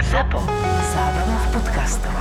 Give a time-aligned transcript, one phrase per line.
[0.00, 0.40] ZAPO.
[0.96, 2.14] Zábrná v podcastov.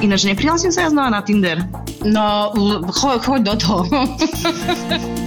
[0.00, 1.60] Ináč neprihlásim sa ja znova na Tinder.
[2.00, 3.78] No, l- choď, choď do toho.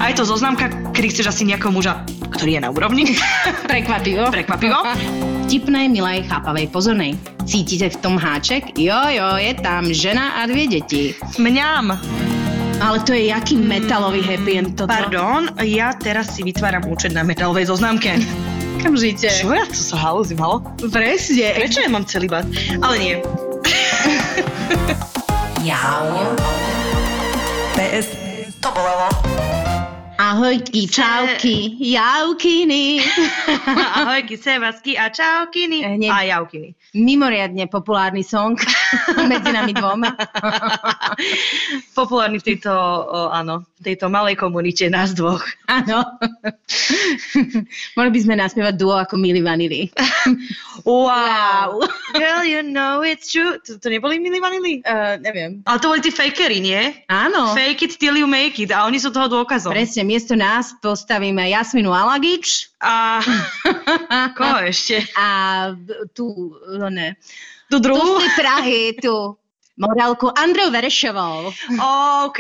[0.01, 2.01] A je to zoznamka, kedy chceš asi nejakého muža,
[2.33, 3.13] ktorý je na úrovni.
[3.69, 4.33] Prekvapivo.
[4.33, 4.79] Prekvapivo.
[5.46, 7.13] Vtipnej, milej, chápavej, pozornej.
[7.46, 8.73] Cítite v tom háček?
[8.79, 11.03] Jo, jo, je tam žena a dvě děti.
[11.37, 11.99] Mňam.
[12.81, 14.89] Ale to je jaký metalový happy end toto.
[14.89, 18.17] Pardon, ja teraz si vytváram účet na metalovej zoznamke.
[18.81, 19.30] Kam žijete?
[19.30, 19.70] Čo ja?
[19.70, 20.66] To sa halúzim, halo?
[20.89, 21.53] Presne.
[21.53, 22.49] Prečo ja mám celý bat?
[22.81, 23.16] Ale nie.
[25.70, 26.34] Jau.
[27.77, 28.17] PS.
[28.58, 29.51] To bolelo.
[30.31, 33.03] Ahojky, čauky, jaukiny.
[33.99, 35.84] Ahojky, sevasky a čaukiny.
[35.84, 36.08] Hneď.
[36.08, 36.72] A jaukiny.
[36.95, 38.55] Mimoriadne populárny song
[39.31, 40.16] medzi nami dvoma.
[41.99, 42.72] Populárny v tejto,
[43.31, 45.44] áno, v tejto malej komunite nás dvoch.
[45.67, 45.99] Áno.
[48.00, 49.91] Mohli by sme naspievať duo ako Milli Vanilli.
[50.88, 51.84] Wow.
[52.16, 53.59] Girl, you know it's true.
[53.67, 54.80] To, to neboli Milli Vanilli?
[54.88, 55.59] Uh, neviem.
[55.67, 57.03] Ale to boli tí fakery, nie?
[57.11, 57.52] Áno.
[57.52, 58.72] Fake it till you make it.
[58.72, 59.75] A oni sú toho dôkazom.
[59.75, 63.25] Presne, miesto nás postavíme Jasminu Alagič A
[64.38, 65.02] koho ešte?
[65.17, 65.73] a
[66.13, 66.53] tu,
[66.94, 67.17] ne,
[67.66, 68.22] Tu tu druhú?
[68.22, 69.33] z Prahy, tu
[69.81, 71.50] morálku Andreu Verešovou.
[72.30, 72.39] OK.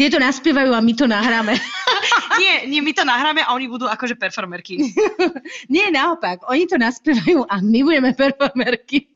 [0.00, 1.60] Tieto naspievajú a my to nahráme.
[2.40, 4.80] Nie, nie, my to nahráme a oni budú akože performerky.
[5.74, 9.12] Nie, naopak, oni to naspievajú a my budeme performerky.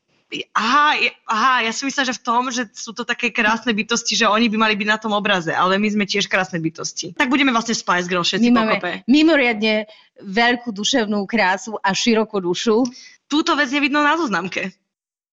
[0.53, 0.93] Aha,
[1.25, 4.45] aha, ja som myslela, že v tom, že sú to také krásne bytosti, že oni
[4.45, 7.17] by mali byť na tom obraze, ale my sme tiež krásne bytosti.
[7.17, 9.01] Tak budeme vlastne Spice Girl všetci My máme pokope.
[9.09, 9.89] mimoriadne
[10.21, 12.85] veľkú duševnú krásu a širokú dušu.
[13.25, 14.69] Túto vec nevidno na zoznamke.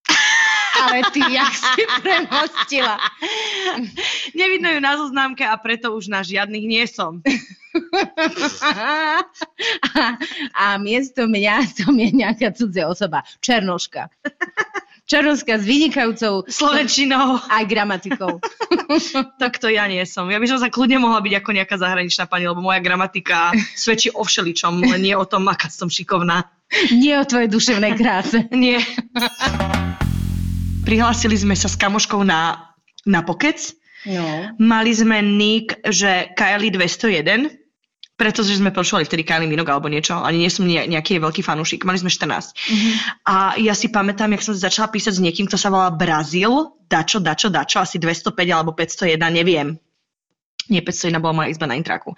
[0.81, 2.97] Ale ty, jak si premostila.
[4.33, 7.21] Nevidno ju na zoznamke a preto už na žiadnych nie som.
[9.93, 10.17] a,
[10.57, 13.29] a miesto mňa som je nejaká cudzia osoba.
[13.45, 14.09] Černoška.
[15.07, 17.39] Černoška s vynikajúcou Slovenčinou.
[17.47, 18.43] aj gramatikou.
[19.43, 20.31] Tak to ja nie som.
[20.31, 24.15] Ja by som sa kľudne mohla byť ako nejaká zahraničná pani, lebo moja gramatika svedčí
[24.15, 26.47] o všeličom, len nie o tom, aká som šikovná.
[26.95, 28.47] Nie o tvojej duševnej kráse.
[28.55, 28.83] Nie.
[30.87, 32.71] Prihlásili sme sa s kamoškou na,
[33.07, 33.59] na pokec.
[34.07, 34.55] No.
[34.59, 37.66] Mali sme nick, že Kylie 201,
[38.17, 41.85] pretože sme počúvali vtedy Kylie Minogue alebo niečo, ani nie som ne- nejaký veľký fanúšik,
[41.85, 42.57] mali sme 14.
[42.57, 42.91] Mhm.
[43.29, 47.21] A ja si pamätám, jak som začala písať s niekým, kto sa volá Brazil, dačo,
[47.21, 49.77] dačo, dačo, asi 205 alebo 501, neviem.
[50.67, 52.11] Nie, 501 bola moja izba na intraku.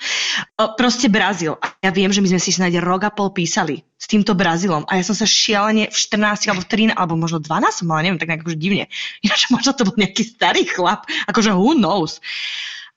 [0.57, 1.61] O, proste Brazil.
[1.61, 4.89] A ja viem, že my sme si snáď rok a pol písali s týmto Brazilom.
[4.89, 8.09] A ja som sa šialene v 14 alebo v 13 alebo možno 12 som mala,
[8.09, 8.89] neviem, tak nejak akože divne.
[9.25, 11.05] Ináč možno to bol nejaký starý chlap.
[11.29, 12.25] Akože who knows.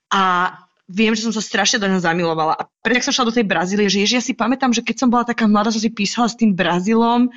[0.07, 0.55] A
[0.91, 2.59] viem, že som sa strašne do neho zamilovala.
[2.59, 5.09] A preto, som šla do tej Brazílie, že ježi, ja si pamätám, že keď som
[5.09, 7.31] bola taká mladá, som si písala s tým Brazílom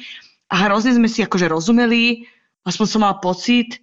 [0.51, 2.27] a hrozne sme si akože rozumeli,
[2.67, 3.79] aspoň som mala pocit,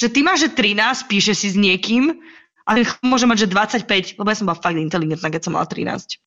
[0.00, 2.16] že ty máš, že 13, píše si s niekým,
[2.62, 3.52] a ten môže mať, že
[3.84, 6.18] 25, lebo ja som bola fakt inteligentná, keď som mala 13.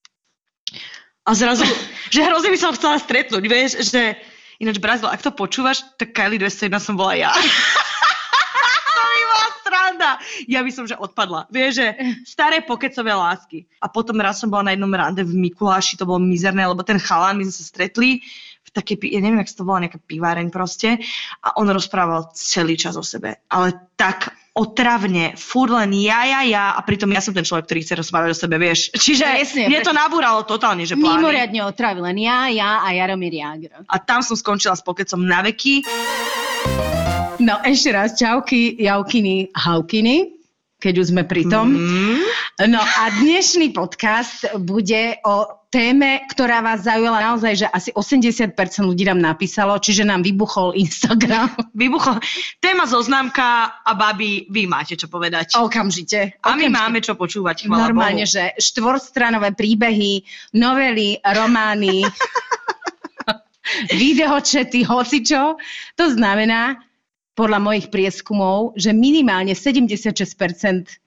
[1.25, 1.66] A zrazu,
[2.13, 4.19] že hrozne by som chcela stretnúť, vieš, že
[4.62, 7.31] ináč Brazíl, ak to počúvaš, tak Kylie 201 som bola ja.
[10.05, 10.45] bola sranda.
[10.45, 11.49] Ja by som, že odpadla.
[11.49, 11.88] Vieš, že
[12.29, 13.66] staré pokecové lásky.
[13.81, 17.01] A potom raz som bola na jednom rande v Mikuláši, to bolo mizerné, lebo ten
[17.01, 18.21] chalán, my sme sa stretli
[18.66, 20.97] v takej, pi- ja neviem, jak to bola, nejaká piváreň proste.
[21.41, 23.45] A on rozprával celý čas o sebe.
[23.49, 27.79] Ale tak otravne, furt len ja, ja, ja a pritom ja som ten človek, ktorý
[27.83, 28.87] chce rozprávať o sebe, vieš.
[28.95, 31.19] Čiže Presne, mne to nabúralo totálne, že plány.
[31.19, 33.83] Mimoriadne otravy, len ja, ja a Jaromír Jágr.
[33.83, 35.83] A tam som skončila s pokecom na veky.
[37.40, 40.40] No ešte raz, čauky, jaukiny, haukiny,
[40.79, 41.75] keď už sme pri tom.
[41.75, 42.22] Mm.
[42.72, 48.56] No a dnešný podcast bude o téme, ktorá vás zaujala naozaj, že asi 80%
[48.88, 51.51] ľudí nám napísalo, čiže nám vybuchol Instagram.
[51.75, 52.23] Vybuchol.
[52.63, 55.59] Téma zoznamka a babi, vy máte čo povedať.
[55.59, 56.40] Okamžite.
[56.40, 56.72] A my okamžite.
[56.72, 58.31] máme čo počúvať, chvála Normálne, Bohu.
[58.31, 60.23] že štvorstranové príbehy,
[60.56, 62.07] novely, romány,
[63.99, 65.59] videočety, hocičo.
[65.99, 66.84] To znamená,
[67.35, 70.16] podľa mojich prieskumov, že minimálne 76%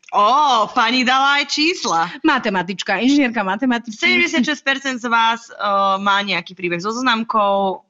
[0.09, 2.09] Ó, pani dala aj čísla.
[2.25, 3.93] matematička, inžinierka matematiky.
[3.93, 7.85] 76% z vás uh, má nejaký príbeh so zoznamkou.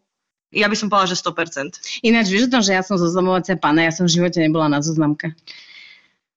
[0.50, 2.02] Ja by som povedala, že 100%.
[2.02, 4.82] Ináč vieš o tom, že ja som zoznamovacia pána, ja som v živote nebola na
[4.82, 5.30] zoznamke.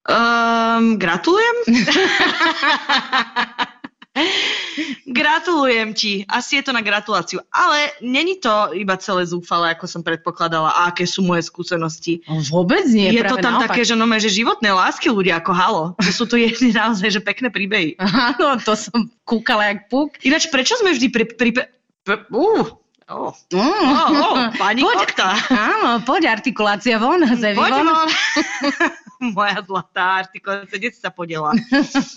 [0.06, 1.56] Um, gratulujem.
[5.06, 6.24] Gratulujem ti.
[6.28, 7.42] Asi je to na gratuláciu.
[7.50, 10.72] Ale není to iba celé zúfale, ako som predpokladala.
[10.72, 12.22] A aké sú moje skúsenosti.
[12.50, 13.76] Vôbec nie, je to tam naopak.
[13.76, 15.84] také, že, no, že životné lásky ľudia ako halo.
[16.00, 17.98] Že sú to jedni naozaj, že pekné príbehy.
[18.00, 20.16] Áno, to som kúkala jak puk.
[20.22, 21.70] Ináč, prečo sme vždy pri, pri, P-
[22.32, 22.68] uh,
[23.12, 23.60] oh, Mm.
[23.60, 24.96] oh, oh, pani Poď.
[25.04, 25.36] kokta.
[25.52, 27.88] Áno, poď artikulácia von, Zevi Poď von.
[27.92, 28.08] von.
[29.36, 31.52] Moja zlatá artikulácia, kde si sa podela?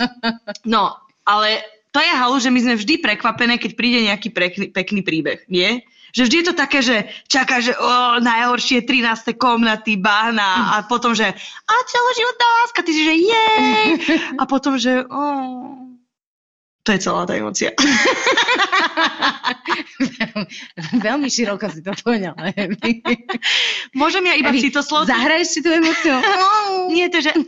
[0.65, 0.95] No,
[1.27, 5.47] ale to je halu, že my sme vždy prekvapené, keď príde nejaký pekný, pekný príbeh,
[5.47, 5.87] nie?
[6.11, 6.97] Že vždy je to také, že
[7.31, 9.35] čaká, že o, najhoršie 13.
[9.39, 13.87] komnaty, bahna a potom, že a celoživotná láska, ty si, že jej!
[14.39, 15.23] A potom, že o,
[16.85, 17.73] to je celá tá emocia.
[21.01, 22.53] Veľmi široko si to poňala.
[22.53, 23.01] Evi.
[23.97, 25.09] Môžem ja iba Evi, citoslovci?
[25.09, 26.21] Zahraješ si tú emociu?
[26.95, 27.33] Nie, to je, že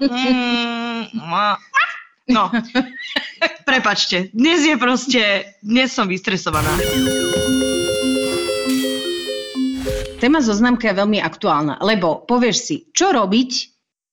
[0.00, 1.12] mm.
[2.32, 2.48] No,
[3.68, 6.70] prepačte, dnes je proste, dnes som vystresovaná.
[10.22, 13.71] Téma zoznamka je veľmi aktuálna, lebo povieš si, čo robiť,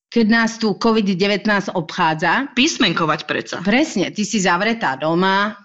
[0.09, 1.45] keď nás tu COVID-19
[1.77, 2.49] obchádza.
[2.57, 3.57] Písmenkovať predsa.
[3.61, 5.55] Presne, ty si zavretá doma,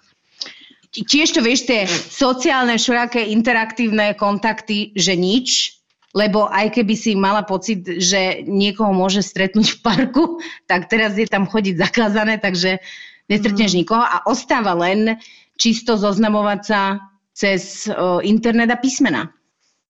[0.94, 5.74] Ti- tiež to vieš, tie sociálne všelijaké interaktívne kontakty, že nič,
[6.14, 10.24] lebo aj keby si mala pocit, že niekoho môže stretnúť v parku,
[10.70, 12.78] tak teraz je tam chodiť zakázané, takže
[13.26, 15.18] nestretneš nikoho a ostáva len
[15.58, 17.02] čisto zoznamovať sa
[17.34, 19.34] cez o, internet a písmena.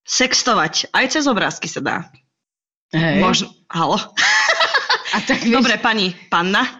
[0.08, 1.96] Sextovať, aj cez obrázky sa dá.
[2.94, 3.18] Hej.
[3.18, 3.98] Možno, halo.
[5.14, 6.74] A tak vieš, Dobre, pani, panna,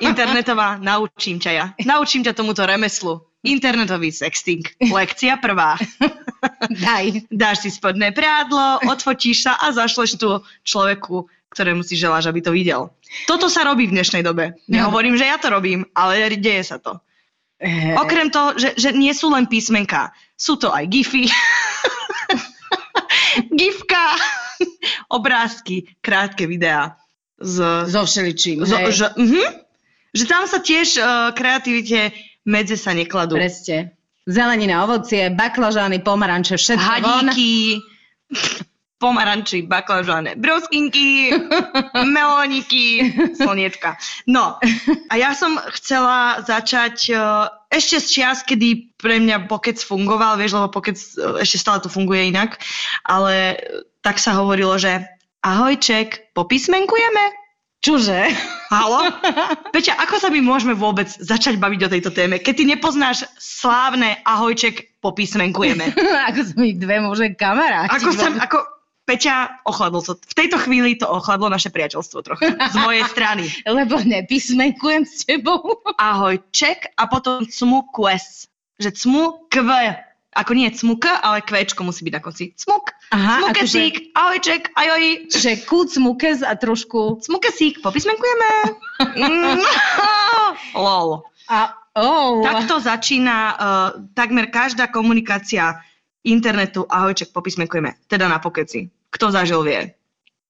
[0.00, 1.64] internetová, naučím ťa ja.
[1.84, 3.20] Naučím ťa tomuto remeslu.
[3.42, 4.64] Internetový sexting.
[4.92, 5.76] Lekcia prvá.
[6.84, 7.26] daj.
[7.32, 12.54] Dáš si spodné prádlo, odfotíš sa a zašleš tu človeku, ktorému si želáš, aby to
[12.54, 12.92] videl.
[13.28, 14.56] Toto sa robí v dnešnej dobe.
[14.68, 16.96] Nehovorím, že ja to robím, ale deje sa to.
[17.62, 17.94] Hej.
[17.98, 21.22] Okrem toho, že, že nie sú len písmenka, sú to aj gify,
[23.58, 24.06] gifka,
[25.16, 26.96] obrázky, krátke videá.
[27.42, 28.62] Z, So všeličím.
[28.62, 28.92] zo, hej.
[28.94, 29.50] že, uh
[30.12, 32.12] že tam sa tiež uh, kreativite
[32.44, 33.40] medze sa nekladú.
[33.40, 33.96] Presne.
[34.28, 37.26] Zelenina, ovocie, baklažány, pomaranče, všetko von.
[37.32, 37.82] Hadíky,
[39.02, 41.34] pomaranči, baklažáne, broskinky,
[42.14, 43.98] melóniky, slniečka.
[44.30, 44.62] No,
[45.10, 50.54] a ja som chcela začať uh, ešte z čias, kedy pre mňa Pokec fungoval, vieš,
[50.54, 52.62] lebo Pokec uh, ešte stále to funguje inak,
[53.02, 53.58] ale
[54.02, 55.06] tak sa hovorilo, že
[55.46, 57.38] ahojček, popísmenkujeme?
[57.82, 58.30] Čože?
[58.70, 59.10] Halo?
[59.74, 64.22] Peťa, ako sa my môžeme vôbec začať baviť o tejto téme, keď ty nepoznáš slávne
[64.22, 65.90] ahojček, popísmenkujeme?
[66.30, 67.90] ako ich dve môže kamaráti.
[67.90, 68.62] Ako sa, ako,
[69.02, 70.14] Peťa, ochladlo to.
[70.14, 72.54] V tejto chvíli to ochladlo naše priateľstvo trochu.
[72.54, 73.50] Z mojej strany.
[73.66, 75.82] Lebo nepísmenkujem s tebou.
[75.98, 78.46] Ahoj, ček a potom cmuques.
[78.78, 79.70] Že cmu, kv.
[80.32, 82.44] Ako nie cmuk, ale kvečko musí byť na konci.
[82.56, 85.28] Cmuk, Aha, cmukesík, ahojček, ajoj.
[85.28, 87.20] že kúc, mukez a trošku...
[87.20, 88.50] Cmukesík, popísmenkujeme.
[89.12, 89.60] Mm,
[90.88, 91.28] lol.
[91.52, 93.56] A, oh, Takto začína uh,
[94.16, 95.84] takmer každá komunikácia
[96.24, 96.88] internetu.
[96.88, 98.00] Ahojček, popísmenkujeme.
[98.08, 98.88] Teda na pokeci.
[99.12, 99.92] Kto zažil vie.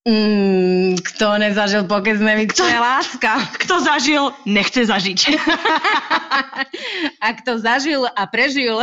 [0.03, 3.39] Mm, kto nezažil pokec neví, čo je láska.
[3.63, 5.21] Kto zažil, nechce zažiť.
[7.23, 8.83] A kto zažil a prežil,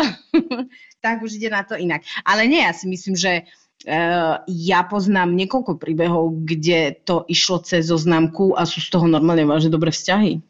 [0.99, 2.03] tak už ide na to inak.
[2.27, 7.87] Ale nie, ja si myslím, že uh, ja poznám niekoľko príbehov, kde to išlo cez
[7.87, 10.43] zoznamku a sú z toho normálne vážne dobré vzťahy.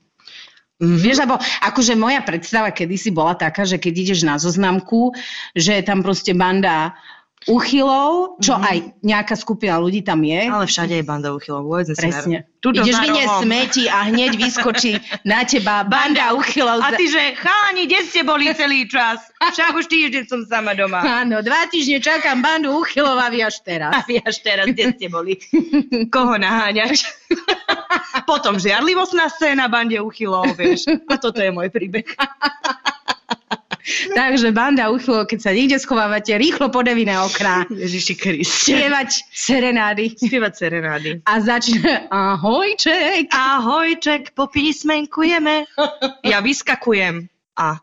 [0.79, 5.11] Vieš, lebo akože moja predstava kedysi bola taká, že keď ideš na zoznamku,
[5.51, 6.95] že je tam proste banda
[7.47, 8.63] uchylov, čo Mhm.
[8.67, 10.51] aj nejaká skupina ľudí tam je.
[10.51, 12.43] Ale všade je banda uchylov, vôbec Presne.
[12.59, 16.83] Tuto Ideš vyniesť smeti a hneď vyskočí na teba banda uchylov.
[16.83, 19.23] A ty, že chalani, kde ste boli celý čas?
[19.39, 20.99] Však už týždeň som sama doma.
[20.99, 23.95] Áno, dva týždne čakám bandu uchylov a vy až teraz.
[23.95, 25.39] A vy až teraz, kde ste boli?
[26.11, 27.07] Koho naháňaš?
[28.27, 30.83] Potom žiarlivostná scéna bande uchylov, vieš.
[31.07, 32.03] A toto je môj príbeh.
[34.19, 38.71] Takže banda uchylov, keď sa niekde schovávate, rýchlo po deviné okná, Ježiši Kriste.
[38.71, 41.09] spievať serenády Spievať serenády.
[41.23, 43.31] a začne ahojček.
[43.31, 45.65] Ahojček, popísmenkujeme.
[46.23, 47.27] Ja vyskakujem.
[47.59, 47.79] A.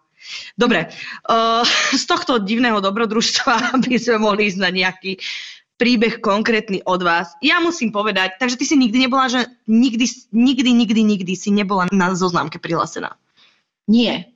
[0.59, 0.91] Dobre,
[1.31, 1.63] uh,
[1.95, 5.23] z tohto divného dobrodružstva by sme mohli ísť na nejaký
[5.77, 7.37] príbeh konkrétny od vás.
[7.45, 11.85] Ja musím povedať, takže ty si nikdy nebola, že nikdy, nikdy, nikdy, nikdy si nebola
[11.93, 13.13] na zoznamke prihlásená.
[13.87, 14.35] Nie,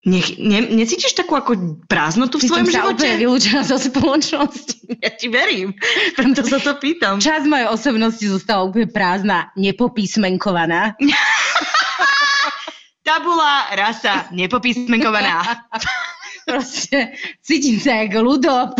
[0.00, 3.20] Nech, ne, necítiš takú ako prázdnotu v svojom sa úplne živote?
[3.20, 4.76] vylúčila zo spoločnosti.
[5.00, 5.76] Ja ti verím,
[6.12, 7.22] preto sa to pýtam.
[7.22, 10.98] Časť mojej osobnosti zostala úplne prázdna, nepopísmenkovaná.
[13.00, 15.64] Tabula rasa nepopísmenkovaná.
[16.48, 18.76] Proste cítim sa jak ľudob,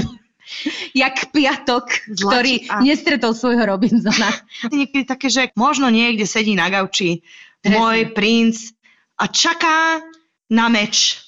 [0.92, 4.28] jak piatok, Zlači- ktorý a- nestretol svojho Robinsona.
[4.66, 7.22] Niekedy také, že možno niekde sedí na gauči
[7.60, 7.76] Presne.
[7.76, 8.74] môj princ
[9.16, 10.02] a čaká
[10.50, 11.22] na meč.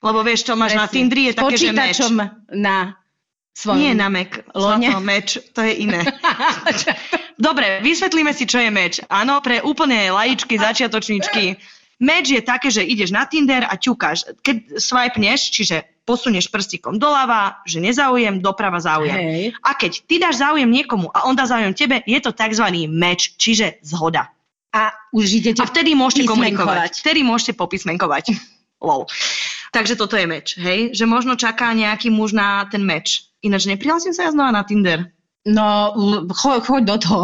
[0.00, 0.96] Lebo vieš, čo máš na Presne.
[0.96, 2.00] Tindri, je také, že meč.
[2.52, 2.96] na
[3.56, 3.80] svojom...
[3.80, 4.44] Nie na Mac.
[4.52, 4.92] Lone.
[4.92, 6.04] Zlato, meč, to je iné.
[7.40, 9.00] Dobre, vysvetlíme si, čo je meč.
[9.08, 11.56] Áno, pre úplne lajičky, začiatočničky.
[11.96, 14.28] Meč je také, že ideš na Tinder a ťukáš.
[14.44, 19.16] Keď swipeneš, čiže posunieš prstíkom doľava, že nezaujem, doprava záujem.
[19.16, 19.44] Hej.
[19.64, 22.66] A keď ty dáš záujem niekomu a on dá záujem tebe, je to tzv.
[22.92, 24.35] meč, čiže zhoda.
[24.74, 27.00] A už idete A vtedy môžete komunikovať.
[27.00, 28.34] Vtedy môžete popísmenkovať.
[28.82, 29.08] Lol.
[29.72, 30.92] Takže toto je meč, hej?
[30.92, 33.32] Že možno čaká nejaký muž na ten meč.
[33.40, 35.08] Ináč neprihlásim sa ja znova na Tinder.
[35.46, 35.94] No,
[36.34, 37.20] choď, choď do toho.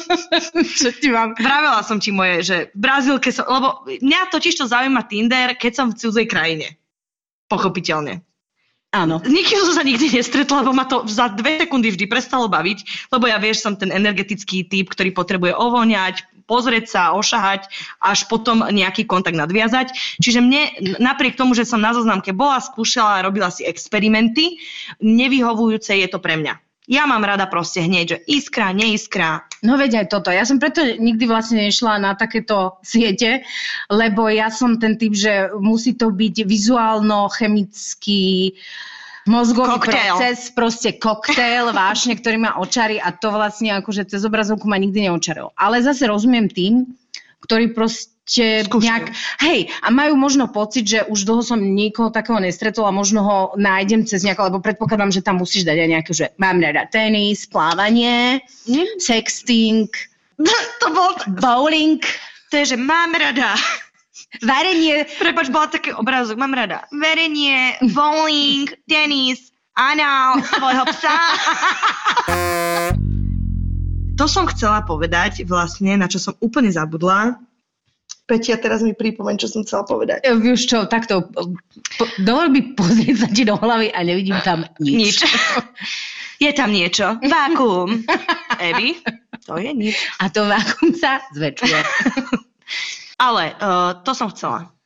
[0.82, 1.38] Čo ti mám?
[1.38, 5.72] Vravela som ti moje, že v Brazílke som, lebo mňa totiž to zaujíma Tinder, keď
[5.72, 6.74] som v cudzej krajine.
[7.46, 8.26] Pochopiteľne.
[8.90, 9.22] Áno.
[9.22, 13.10] S nikým som sa nikdy nestretla, lebo ma to za dve sekundy vždy prestalo baviť,
[13.14, 17.66] lebo ja vieš, som ten energetický typ, ktorý potrebuje ovoňať, pozrieť sa, ošahať,
[18.00, 19.92] až potom nejaký kontakt nadviazať.
[20.22, 20.62] Čiže mne,
[21.02, 24.62] napriek tomu, že som na zoznamke bola, skúšala, robila si experimenty,
[25.02, 26.62] nevyhovujúce je to pre mňa.
[26.86, 29.42] Ja mám rada proste hneď, že iskra, neiskra.
[29.66, 30.30] No veď aj toto.
[30.30, 33.42] Ja som preto nikdy vlastne nešla na takéto siete,
[33.90, 38.54] lebo ja som ten typ, že musí to byť vizuálno-chemický
[39.26, 40.16] mozgový Koktail.
[40.16, 45.06] proces, proste koktail, vášne, ktorý má očary a to vlastne akože cez obrazovku ma nikdy
[45.06, 45.50] neočaril.
[45.54, 46.86] Ale zase rozumiem tým,
[47.42, 48.82] ktorí proste Skúšajú.
[48.82, 49.04] nejak,
[49.38, 53.38] hej, a majú možno pocit, že už dlho som nikoho takého nestretol a možno ho
[53.54, 57.46] nájdem cez nejako, lebo predpokladám, že tam musíš dať aj nejaké, že mám rada tenis,
[57.46, 58.98] plávanie, Hm?
[58.98, 59.86] sexting,
[60.82, 62.02] To bol, bowling,
[62.50, 63.54] to je, že mám rada.
[64.42, 65.06] Varenie.
[65.18, 66.84] Prepač, bola taký obrázok, mám rada.
[66.92, 71.18] Verenie, bowling, tenis, anál, svojho psa.
[74.16, 77.36] To som chcela povedať vlastne, na čo som úplne zabudla.
[78.26, 80.26] Peťa, teraz mi pripomeň, čo som chcela povedať.
[80.26, 85.22] Vieš čo, takto, po, dovol by pozrieť sa ti do hlavy a nevidím tam nič.
[85.22, 85.30] Nič.
[86.42, 87.16] Je tam niečo.
[87.22, 88.02] Vákuum.
[88.58, 88.98] Evi,
[89.46, 89.96] to je nič.
[90.18, 91.80] A to vákum sa zväčšuje.
[93.16, 94.76] Ale uh, to som chcela.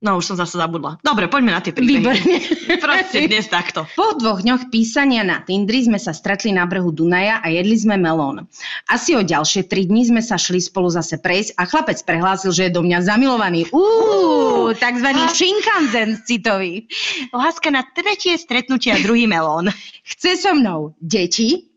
[0.00, 0.96] No, už som zase zabudla.
[1.04, 2.00] Dobre, poďme na tie príbehy.
[2.00, 2.36] Výborne.
[2.80, 3.84] Proste dnes takto.
[4.00, 8.00] Po dvoch dňoch písania na Tindri sme sa stretli na brehu Dunaja a jedli sme
[8.00, 8.48] melón.
[8.88, 12.72] Asi o ďalšie tri dní sme sa šli spolu zase prejsť a chlapec prehlásil, že
[12.72, 13.68] je do mňa zamilovaný.
[13.76, 16.88] Uú, takzvaný šinkanzen citový.
[17.36, 19.68] Láska na tretie stretnutie a druhý melón.
[20.00, 21.69] Chce so mnou deti,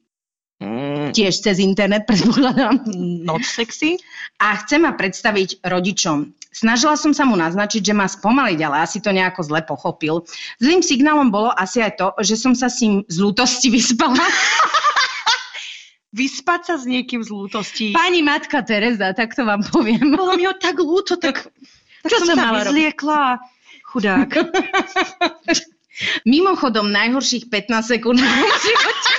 [1.13, 2.81] tiež cez internet predpokladám,
[3.23, 4.01] not sexy.
[4.41, 6.33] a chce ma predstaviť rodičom.
[6.53, 10.25] Snažila som sa mu naznačiť, že má spomaliť, ale asi to nejako zle pochopil.
[10.61, 14.21] Zlým signálom bolo asi aj to, že som sa s ním z lútosti vyspala.
[16.13, 17.89] Vyspať sa s niekým z lútosti.
[17.89, 20.13] Pani matka Teresa, tak to vám poviem.
[20.13, 21.41] Bolo mi ho tak ľúto, tak,
[22.05, 23.41] tak Čo som som sa vyzliekla.
[23.89, 24.29] Chudák.
[26.33, 28.29] Mimochodom, najhorších 15 sekúnd v
[28.61, 29.13] živote.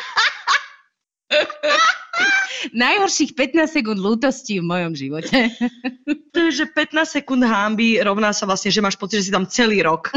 [2.84, 5.38] Najhorších 15 sekúnd lútosti v mojom živote.
[6.34, 9.46] To je, že 15 sekúnd hámby rovná sa vlastne, že máš pocit, že si tam
[9.46, 10.10] celý rok.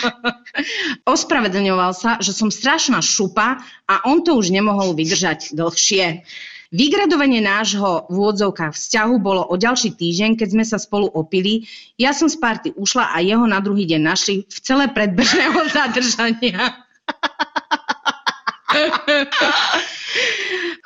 [1.04, 6.24] Ospravedlňoval sa, že som strašná šupa a on to už nemohol vydržať dlhšie.
[6.72, 11.68] Vygradovanie nášho v úvodzovkách vzťahu bolo o ďalší týždeň, keď sme sa spolu opili.
[12.00, 16.72] Ja som z party ušla a jeho na druhý deň našli v celé predbežného zadržania.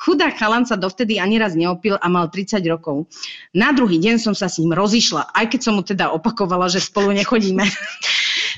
[0.01, 3.05] Chudák chalan sa dovtedy ani raz neopil a mal 30 rokov.
[3.53, 6.81] Na druhý deň som sa s ním rozišla, aj keď som mu teda opakovala, že
[6.81, 7.63] spolu nechodíme.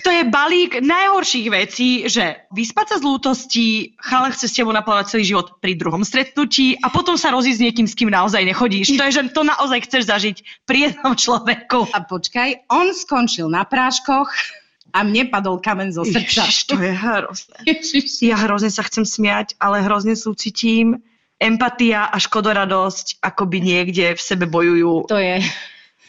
[0.02, 5.14] To je balík najhorších vecí, že vyspať sa z lútosti, chalan chce s tebou naplávať
[5.14, 8.98] celý život pri druhom stretnutí a potom sa rozísť s niekým, s kým naozaj nechodíš.
[8.98, 10.36] To je, že to naozaj chceš zažiť
[10.66, 11.94] pri jednom človeku.
[11.94, 14.61] A počkaj, on skončil na práškoch
[14.92, 16.44] a mne padol kamen zo srdca.
[16.44, 17.56] Ježiš, to je hrozné.
[17.64, 18.20] Ježiš.
[18.22, 21.00] Ja hrozne sa chcem smiať, ale hrozne súcitím.
[21.42, 25.10] Empatia a škodoradosť akoby niekde v sebe bojujú.
[25.10, 25.42] To je...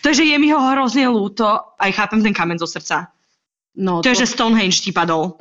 [0.04, 1.48] To je, že je mi ho hrozne ľúto,
[1.80, 3.08] aj chápem ten kamen zo srdca.
[3.74, 5.34] No, To je, že Stonehenge ti padol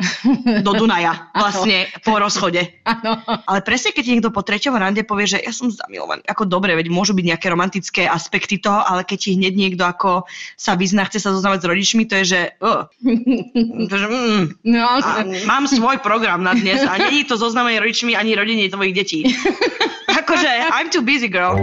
[0.65, 2.65] do Dunaja, vlastne po rozchode.
[2.89, 3.21] Áno.
[3.45, 6.73] Ale presne, keď ti niekto po treťom rande povie, že ja som zamilovaný, ako dobre,
[6.73, 10.25] veď môžu byť nejaké romantické aspekty toho, ale keď ti hneď niekto ako
[10.57, 12.89] sa vyzná, chce sa zoznávať s rodičmi, to je, že, uh,
[13.93, 18.17] to, že mm, No, a mám svoj program na dnes a není to zoznamenie rodičmi
[18.17, 19.21] ani rodiny tvojich detí.
[20.25, 21.61] akože, I'm too busy, girl.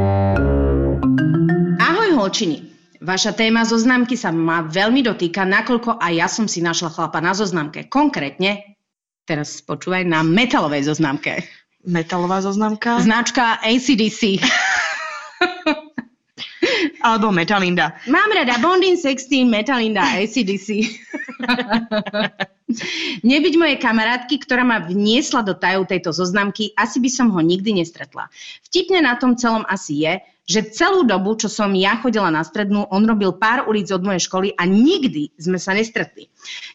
[1.82, 2.79] Ahoj holčiny.
[3.00, 7.32] Vaša téma zoznamky sa ma veľmi dotýka, nakoľko aj ja som si našla chlapa na
[7.32, 7.88] zoznamke.
[7.88, 8.76] Konkrétne,
[9.24, 11.48] teraz počúvaj, na metalovej zoznamke.
[11.88, 13.00] Metalová zoznamka.
[13.00, 14.44] Značka ACDC.
[17.08, 17.96] Alebo Metalinda.
[18.12, 21.00] Mám rada Bondin 16, Metalinda, ACDC.
[23.24, 27.80] Nebyť mojej kamarátky, ktorá ma vniesla do tajov tejto zoznamky, asi by som ho nikdy
[27.80, 28.28] nestretla.
[28.68, 32.90] Vtipne na tom celom asi je, že celú dobu, čo som ja chodila na strednú,
[32.90, 36.26] on robil pár ulic od mojej školy a nikdy sme sa nestretli.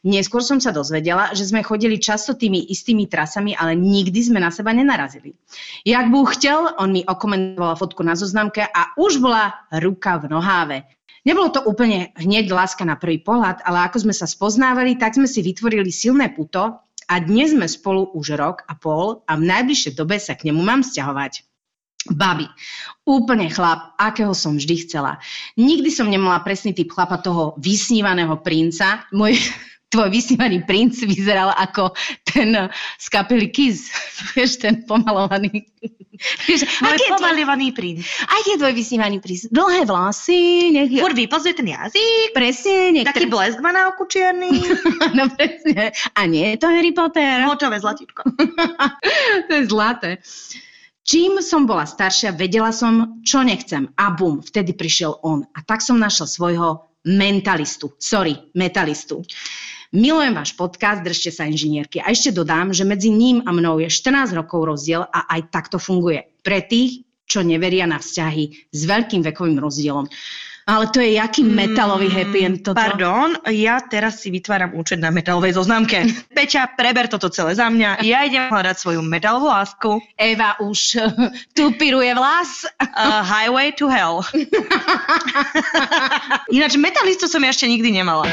[0.07, 4.55] Neskôr som sa dozvedela, že sme chodili často tými istými trasami, ale nikdy sme na
[4.55, 5.35] seba nenarazili.
[5.83, 10.87] Jak Búh chcel, on mi okomentoval fotku na zoznamke a už bola ruka v noháve.
[11.27, 15.27] Nebolo to úplne hneď láska na prvý pohľad, ale ako sme sa spoznávali, tak sme
[15.27, 16.79] si vytvorili silné puto
[17.11, 20.61] a dnes sme spolu už rok a pol a v najbližšej dobe sa k nemu
[20.63, 21.54] mám sťahovať.
[22.13, 22.45] Babi.
[23.09, 25.17] Úplne chlap, akého som vždy chcela.
[25.57, 29.09] Nikdy som nemala presný typ chlapa toho vysnívaného princa.
[29.09, 29.41] Môj,
[29.95, 31.95] tvoj vysnívaný princ vyzeral ako
[32.27, 32.51] ten
[32.99, 33.89] z kapely Kiss.
[34.35, 35.65] Vieš, ten pomalovaný.
[36.49, 38.03] Vieš, Môj aký je tvoj, pomalovaný princ.
[38.27, 39.49] aký je tvoj vysnívaný princ?
[39.49, 40.43] Dlhé vlasy,
[40.75, 40.91] nech...
[40.99, 42.37] Furt vypozuje ten jazyk.
[42.37, 43.07] Presne, nech...
[43.09, 44.61] Taký blesk má na oku čierny.
[45.17, 45.95] no presne.
[46.19, 47.47] A nie je to Harry Potter.
[47.47, 48.29] Močové zlatítko.
[49.49, 50.21] to je zlaté.
[51.05, 53.93] Čím som bola staršia, vedela som, čo nechcem.
[53.93, 55.45] A bum, vtedy prišiel on.
[55.53, 57.93] A tak som našla svojho mentalistu.
[58.01, 59.21] Sorry, metalistu.
[59.93, 62.01] Milujem váš podcast, držte sa inžinierky.
[62.01, 65.77] A ešte dodám, že medzi ním a mnou je 14 rokov rozdiel a aj takto
[65.77, 66.25] funguje.
[66.41, 70.09] Pre tých, čo neveria na vzťahy s veľkým vekovým rozdielom.
[70.65, 72.81] Ale to je jaký metalový happy end toto?
[72.81, 76.09] Pardon, ja teraz si vytváram účet na metalovej zoznamke.
[76.37, 78.01] Peťa, preber toto celé za mňa.
[78.01, 80.01] Ja idem hľadať svoju metalovú lásku.
[80.17, 81.05] Eva už
[81.57, 82.65] tu piruje vlas.
[82.81, 84.25] Uh, highway to hell.
[86.57, 88.25] Ináč metalistu som ja ešte nikdy nemala.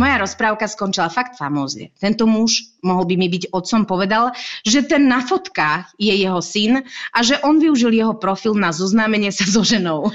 [0.00, 1.92] Moja rozprávka skončila fakt famózne.
[2.00, 4.32] Tento muž, mohol by mi byť otcom, povedal,
[4.64, 6.80] že ten na fotkách je jeho syn
[7.12, 10.08] a že on využil jeho profil na zoznámenie sa so ženou.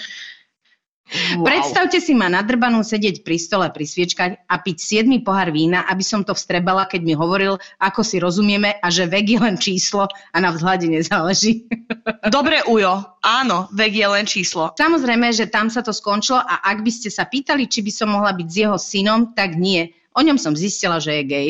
[1.06, 1.46] Wow.
[1.46, 6.02] Predstavte si ma nadrbanú sedieť pri stole pri sviečkach a piť 7 pohár vína, aby
[6.02, 10.10] som to vstrebala, keď mi hovoril, ako si rozumieme a že vek je len číslo
[10.10, 11.70] a na vzhľade nezáleží.
[12.36, 13.06] Dobre, Ujo.
[13.22, 14.74] Áno, vek je len číslo.
[14.74, 18.10] Samozrejme, že tam sa to skončilo a ak by ste sa pýtali, či by som
[18.10, 19.94] mohla byť s jeho synom, tak nie.
[20.18, 21.48] O ňom som zistila, že je gay.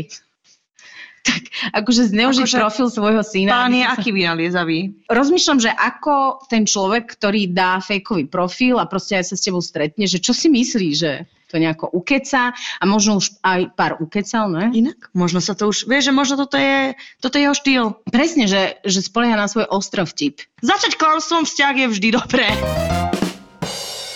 [1.26, 1.42] Tak
[1.82, 3.66] akože zneužiť Akože profil svojho syna.
[3.66, 4.94] Pán je aký vynaliezavý.
[5.10, 9.66] Rozmýšľam, že ako ten človek, ktorý dá fejkový profil a proste aj sa s tebou
[9.66, 14.50] stretne, že čo si myslí, že to nejako ukeca a možno už aj pár ukecal,
[14.50, 14.70] ne?
[14.74, 15.10] Inak?
[15.16, 15.86] Možno sa to už...
[15.88, 17.84] Vieš, že možno toto je, toto je jeho štýl.
[18.10, 20.44] Presne, že, že spolieha na svoj ostrov vtip.
[20.66, 22.48] Začať klamstvom vzťah je vždy dobré.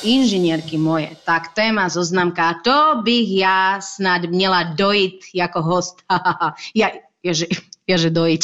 [0.04, 6.02] Inžinierky moje, tak téma zoznamka, to bych ja snad měla dojít jako host.
[6.76, 6.90] ja,
[7.24, 7.46] jaže,
[7.88, 8.44] jaže dojiť.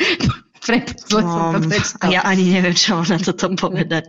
[0.60, 0.76] Pre,
[1.08, 2.12] zle som to Um, prečítala.
[2.12, 4.04] ja ani neviem, čo mám na toto povedať.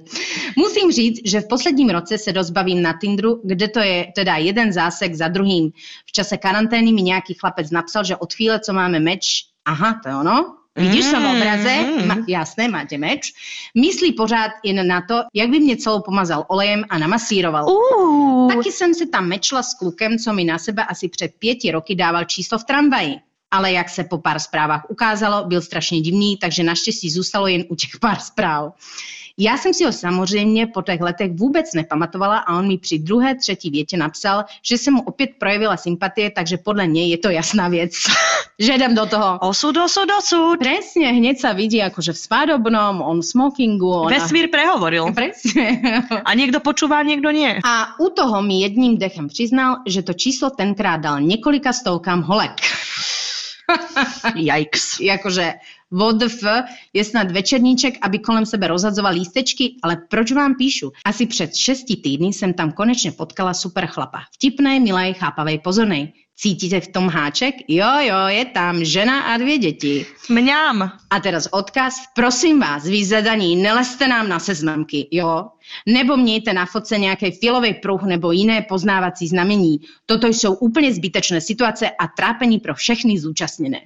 [0.60, 4.74] Musím říct, že v posledním roce se rozbavím na Tinderu, kde to je teda jeden
[4.74, 5.72] zásek za druhým.
[6.06, 10.10] V čase karantény mi nějaký chlapec napsal, že od chvíle, co máme meč, aha, to
[10.10, 11.82] je ono, Vidíš to v obraze?
[11.82, 12.08] Mm.
[12.08, 13.34] Ma, jasné, máte meč.
[13.76, 17.66] Myslí pořád jen na to, jak by mě celou pomazal olejem a namasíroval.
[17.70, 21.72] Uuu, Taky jsem se tam mečla s klukem, co mi na sebe asi před pěti
[21.72, 23.16] roky dával číslo v tramvaji.
[23.52, 27.76] Ale jak se po pár zprávách ukázalo, byl strašně divný, takže naštěstí zůstalo jen u
[27.76, 28.74] těch pár zpráv.
[29.42, 33.36] Já jsem si ho samozřejmě po těch letech vůbec nepamatovala a on mi při druhé,
[33.36, 37.68] třetí větě napsal, že se mu opět projevila sympatie, takže podle něj je to jasná
[37.68, 37.94] věc.
[38.60, 39.40] že jdem do toho.
[39.42, 40.60] osud, osud, osud.
[40.62, 44.06] Presne, hneď sa vidí akože v svadobnom, on v smokingu.
[44.06, 44.14] Ona...
[44.14, 45.10] Vesmír prehovoril.
[45.18, 45.82] Presne.
[46.30, 47.58] A niekto počúva, niekto nie.
[47.66, 52.62] A u toho mi jedním dechem přiznal, že to číslo tenkrát dal několika stovkám holek.
[54.38, 55.00] Yikes.
[55.10, 55.54] Jakože
[55.92, 56.44] VODF
[56.94, 60.92] je snad večerníček, aby kolem sebe rozhadzoval lístečky, ale proč vám píšu?
[61.06, 64.20] Asi před šesti týdny jsem tam konečně potkala super chlapa.
[64.34, 66.14] Vtipnej, milej, chápavej, pozornej.
[66.36, 67.56] Cítíte v tom háček?
[67.68, 70.06] Jo, jo, je tam žena a dvě děti.
[70.30, 70.92] Mňam.
[71.10, 75.44] A teraz odkaz, prosím vás, vy zadaní, neleste nám na seznamky, jo?
[75.86, 79.80] Nebo mějte na fotce nějaký filový pruh nebo jiné poznávací znamení.
[80.06, 83.80] Toto jsou úplně zbytečné situace a trápení pro všechny zúčastněné.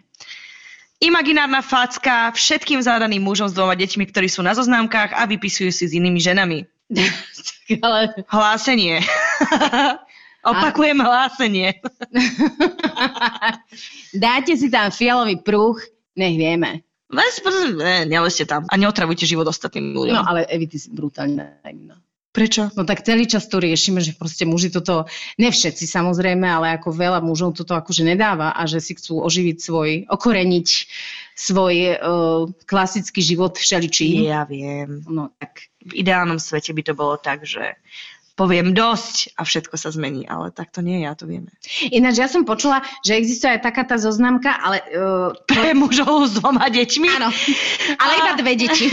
[1.03, 5.83] Imaginárna facka všetkým zádaným mužom s dvoma deťmi, ktorí sú na zoznámkach a vypisujú si
[5.87, 6.63] s inými ženami.
[7.85, 9.01] Ale Hlásenie.
[10.45, 11.81] Opakujem hlásenie.
[14.13, 15.73] dáte si tam fialový pruh,
[16.13, 16.85] nech vieme.
[17.81, 20.13] Ne, neleste tam a neotravujte život ostatným ľuďom.
[20.13, 21.97] No ale Evi, ty si brutálne naivná.
[22.35, 22.67] Prečo?
[22.75, 25.07] No tak celý čas to riešime, že proste muži toto,
[25.39, 29.57] ne všetci samozrejme, ale ako veľa mužov toto akože nedáva a že si chcú oživiť
[29.63, 30.67] svoj, okoreniť
[31.31, 34.27] svoj uh, klasický život všeličí.
[34.27, 34.99] Ja viem.
[35.07, 35.71] No tak.
[35.85, 37.77] V ideálnom svete by to bolo tak, že
[38.35, 41.49] poviem dosť a všetko sa zmení, ale tak to nie je, a to vieme.
[41.87, 44.83] Ináč ja som počula, že existuje aj taká tá zoznamka, ale...
[44.91, 47.07] Uh, Pre mužov s dvoma deťmi?
[47.15, 47.31] áno,
[47.95, 48.91] ale iba dve deti.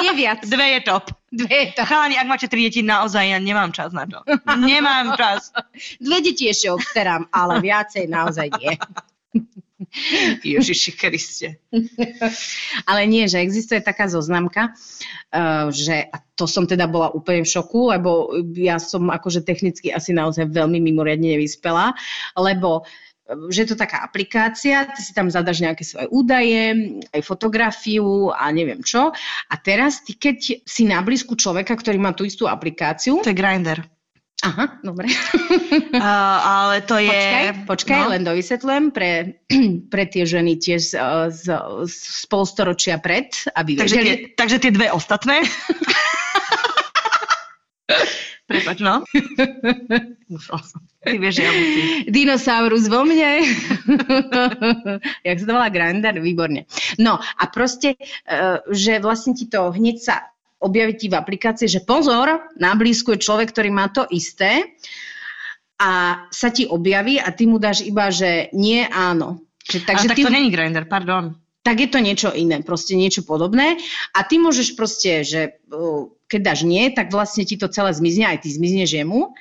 [0.00, 0.46] Nie viac.
[0.56, 1.10] Dve je top.
[1.34, 1.82] Dve je to.
[1.82, 4.22] Chalani, ak máte tri deti, naozaj ja nemám čas na to.
[4.54, 5.50] Nemám čas.
[5.98, 8.78] Dve deti ešte obstarám, ale viacej naozaj nie.
[10.46, 11.60] Ježiši Kriste.
[12.88, 17.52] Ale nie, že existuje taká zoznamka, uh, že a to som teda bola úplne v
[17.52, 21.92] šoku, lebo ja som akože technicky asi naozaj veľmi mimoriadne nevyspela,
[22.36, 23.06] lebo uh,
[23.50, 28.46] že je to taká aplikácia, ty si tam zadaš nejaké svoje údaje, aj fotografiu a
[28.54, 29.10] neviem čo.
[29.50, 33.36] A teraz ty, keď si na blízku človeka, ktorý má tú istú aplikáciu, To je
[33.36, 33.82] grinder.
[34.44, 35.08] Aha, dobre,
[35.96, 37.08] Uh, ale to je...
[37.08, 38.10] Počkaj, počkaj no.
[38.12, 39.40] len dovysvetľujem pre,
[39.92, 40.94] pre tie ženy tiež z,
[41.32, 41.44] z,
[41.88, 44.06] z polstoročia pred, aby Takže vedeli.
[44.06, 45.40] tie, takže tie dve ostatné.
[48.46, 49.02] Prepač, no.
[50.30, 50.80] Musel som.
[51.02, 51.86] Ty vieš, ja musím.
[52.14, 53.42] Dinosaurus vo mne.
[55.26, 56.22] Jak sa to volá Grindr?
[56.22, 56.62] Výborne.
[57.02, 61.84] No a proste, eh, že vlastne ti to hneď sa objaví ti v aplikácii, že
[61.84, 64.76] pozor, na blízku je človek, ktorý má to isté
[65.76, 69.44] a sa ti objaví a ty mu dáš iba, že nie, áno.
[69.68, 71.36] Že, Takže tak ty, to není grinder, pardon.
[71.66, 73.76] tak je to niečo iné, proste niečo podobné.
[74.14, 78.30] A ty môžeš proste, že uh, keď dáš nie, tak vlastne ti to celé zmizne,
[78.30, 79.34] aj ty zmizneš jemu.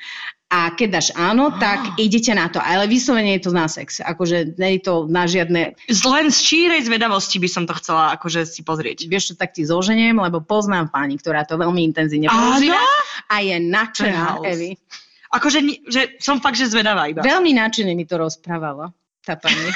[0.45, 2.61] A keď dáš áno, tak idete na to.
[2.61, 3.97] Ale vyslovene je to na sex.
[3.97, 5.73] Akože nie je to na žiadne...
[5.89, 9.09] Len z čírej zvedavosti by som to chcela akože si pozrieť.
[9.09, 12.77] Vieš čo, tak ti zoženiem, lebo poznám pani, ktorá to veľmi intenzívne používa.
[13.33, 14.45] A je nadšená.
[14.45, 14.77] Evi.
[15.33, 17.25] Akože že som fakt, že zvedavá iba.
[17.25, 18.93] Veľmi nadšené mi to rozprávala,
[19.25, 19.73] tá pani.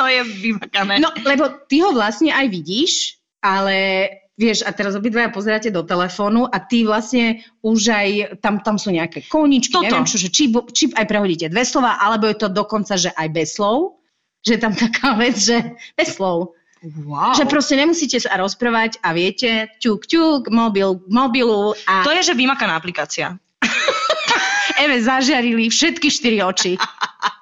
[0.00, 0.96] To je vymakané.
[0.96, 4.08] No, lebo ty ho vlastne aj vidíš, ale
[4.40, 8.08] vieš, a teraz obidvaja pozeráte do telefónu a ty vlastne už aj,
[8.40, 9.84] tam, tam sú nejaké koničky, Toto.
[9.84, 13.28] neviem čo, že či, či aj prehodíte dve slova, alebo je to dokonca, že aj
[13.28, 14.00] bez slov,
[14.40, 16.56] že je tam taká vec, že bez slov.
[17.04, 17.36] wow.
[17.36, 22.32] Že proste nemusíte sa rozprávať a viete, ťuk, ťuk, mobil, mobilu a To je, že
[22.32, 23.36] vymakaná aplikácia.
[24.80, 26.80] Eve zažiarili všetky štyri oči.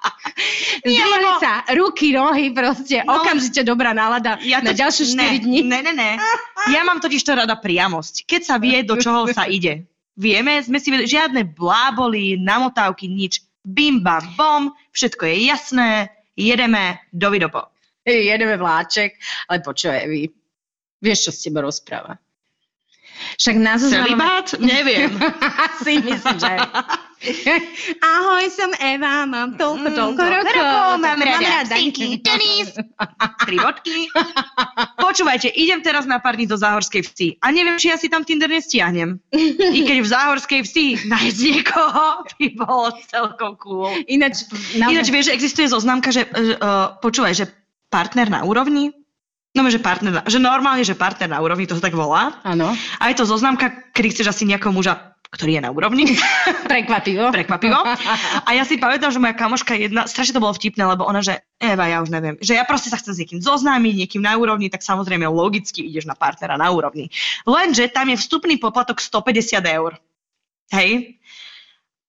[0.85, 3.19] Zdvihli sa, ruky, nohy, proste, No.
[3.21, 5.59] okamžite dobrá nálada na ďalšie 4 ne, dní.
[5.67, 6.11] Ne, ne, ne.
[6.75, 8.27] Ja mám totiž to rada priamosť.
[8.27, 9.87] Keď sa vie, do čoho sa ide.
[10.19, 13.39] Vieme, sme si vedeli, žiadne bláboli, namotávky, nič.
[13.63, 15.89] Bim, bam, bom, všetko je jasné,
[16.35, 17.71] jedeme, dovidopo.
[18.03, 19.15] Jedeme vláček,
[19.47, 20.27] ale počúvaj, vy,
[20.99, 22.19] vieš, čo s teba rozpráva.
[23.39, 24.15] Však na zozname...
[24.15, 24.47] Celibát?
[24.59, 25.11] Neviem.
[25.67, 26.53] Asi myslím, že...
[28.09, 30.55] Ahoj, som Eva, mám toľko, toľko Mm, rokov.
[30.55, 32.71] rokov, mám rada rada psíky, tenis,
[33.43, 34.07] tri bodky.
[34.95, 38.23] Počúvajte, idem teraz na pár dní do Záhorskej vsi a neviem, či ja si tam
[38.23, 39.19] Tinder nestiahnem.
[39.77, 43.91] I keď v Záhorskej vsi nájsť niekoho by bolo celkom cool.
[44.05, 47.45] Ináč, naozaj- Ináč vieš, že existuje zoznamka, že uh, počúvaj, že
[47.89, 48.95] partner na úrovni,
[49.51, 52.37] no že partner, na, že normálne, že partner na úrovni, to sa tak volá.
[52.43, 56.09] Áno, A je to zoznamka, kedy chceš asi nejakého muža, ktorý je na úrovni.
[56.71, 57.29] prekvapivo.
[57.29, 57.77] Prekvapivo.
[58.47, 61.45] A ja si pamätám, že moja kamoška jedna, strašne to bolo vtipné, lebo ona, že
[61.61, 64.73] Eva, ja už neviem, že ja proste sa chcem s niekým zoznámiť, niekým na úrovni,
[64.73, 67.13] tak samozrejme logicky ideš na partnera na úrovni.
[67.45, 70.01] Lenže tam je vstupný poplatok 150 eur.
[70.73, 71.21] Hej?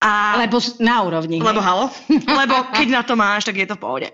[0.00, 0.40] A...
[0.40, 1.44] Lebo na úrovni.
[1.44, 1.92] Lebo halo?
[2.40, 4.08] Lebo keď na to máš, tak je to v pohode.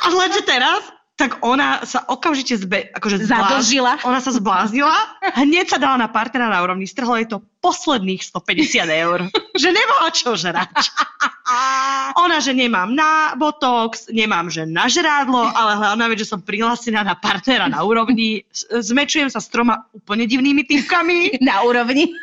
[0.00, 0.88] A lenže teraz,
[1.20, 3.92] tak ona sa okamžite zbe, akože zbláz- Zadlžila.
[4.08, 4.96] Ona sa zbláznila,
[5.36, 9.28] hneď sa dala na partnera na úrovni, strhlo jej to posledných 150 eur.
[9.52, 10.72] že nemala čo žrať.
[12.24, 17.02] Ona, že nemám na botox, nemám, že na žrádlo, ale hlavná vec, že som prihlásená
[17.02, 21.18] na partnera na úrovni, zmečujem sa s troma úplne divnými typkami.
[21.44, 22.14] Na úrovni.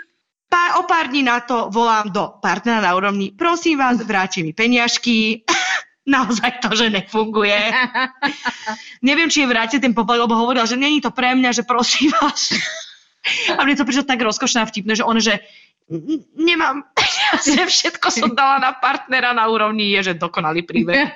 [0.47, 4.55] Pá, o pár dní na to volám do partnera na úrovni, prosím vás, vráte mi
[4.55, 5.43] peniažky.
[6.07, 7.59] Naozaj to, že nefunguje.
[9.07, 12.15] Neviem, či je vrátil ten poplatok, lebo hovoril, že není to pre mňa, že prosím
[12.15, 12.55] vás.
[13.59, 15.43] A mne to prišlo tak rozkošné a vtipné, že on, že
[15.91, 16.87] "N- nemám
[17.37, 21.07] peniaze, všetko som dala na partnera na úrovni, je, že dokonalý príbeh.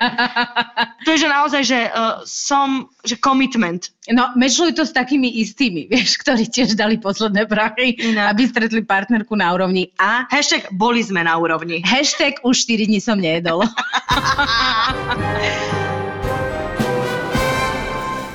[1.02, 3.90] To je, že naozaj, že uh, som, že commitment.
[4.06, 8.38] No, mečluj to s takými istými, vieš, ktorí tiež dali posledné prachy, Inak.
[8.38, 9.90] aby stretli partnerku na úrovni.
[9.98, 11.82] A Hashtag boli sme na úrovni.
[11.82, 13.66] hashtag už 4 dní som nejedol.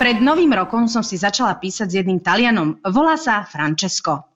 [0.02, 2.82] Pred novým rokom som si začala písať s jedným Talianom.
[2.82, 4.35] Volá sa Francesco.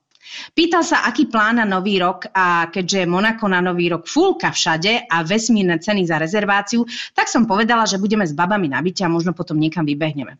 [0.51, 4.51] Pýtal sa, aký plán na nový rok a keďže je Monako na nový rok fulka
[4.51, 6.83] všade a vesmírne ceny za rezerváciu,
[7.15, 10.39] tak som povedala, že budeme s babami na byte a možno potom niekam vybehneme.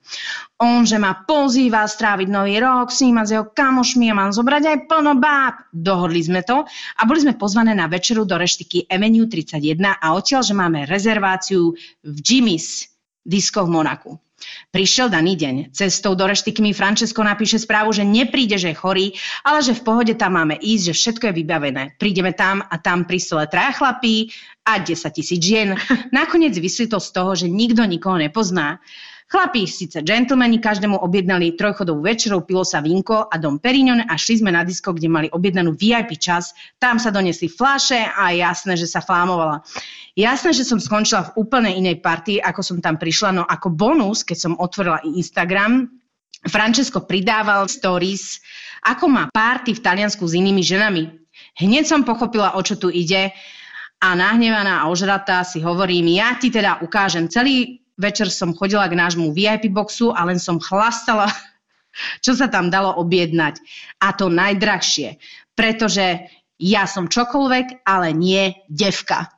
[0.61, 4.77] On, že ma pozýva stráviť nový rok, snímať s jeho kamošmi a mám zobrať aj
[4.87, 5.67] plno báb.
[5.73, 10.41] Dohodli sme to a boli sme pozvané na večeru do reštiky Avenue 31 a odtiaľ,
[10.45, 11.73] že máme rezerváciu
[12.03, 14.11] v Jimmy's disko v Monaku.
[14.71, 15.55] Prišiel daný deň.
[15.75, 19.07] Cestou do reštiky mi Francesco napíše správu, že nepríde, že je chorý,
[19.45, 21.83] ale že v pohode tam máme ísť, že všetko je vybavené.
[21.99, 24.31] Prídeme tam a tam pri stole traja chlapí
[24.65, 25.75] a 10 tisíc žien.
[26.15, 28.81] Nakoniec vysvetlo z toho, že nikto nikoho nepozná.
[29.31, 34.43] Chlapí, síce džentlmeni, každému objednali trojchodovú večeru, pilo sa vínko a dom Perignon a šli
[34.43, 36.51] sme na disko, kde mali objednanú VIP čas.
[36.83, 39.63] Tam sa donesli fláše a jasné, že sa flámovala.
[40.19, 44.27] Jasné, že som skončila v úplne inej partii, ako som tam prišla, no ako bonus,
[44.27, 45.87] keď som otvorila Instagram,
[46.51, 48.43] Francesco pridával stories,
[48.83, 51.07] ako má party v Taliansku s inými ženami.
[51.55, 53.31] Hneď som pochopila, o čo tu ide
[54.03, 58.97] a nahnevaná a ožratá si hovorím, ja ti teda ukážem celý večer som chodila k
[58.97, 61.29] nášmu VIP boxu a len som chlastala,
[62.25, 63.61] čo sa tam dalo objednať.
[64.01, 65.21] A to najdrahšie,
[65.53, 66.25] pretože
[66.57, 69.29] ja som čokoľvek, ale nie devka.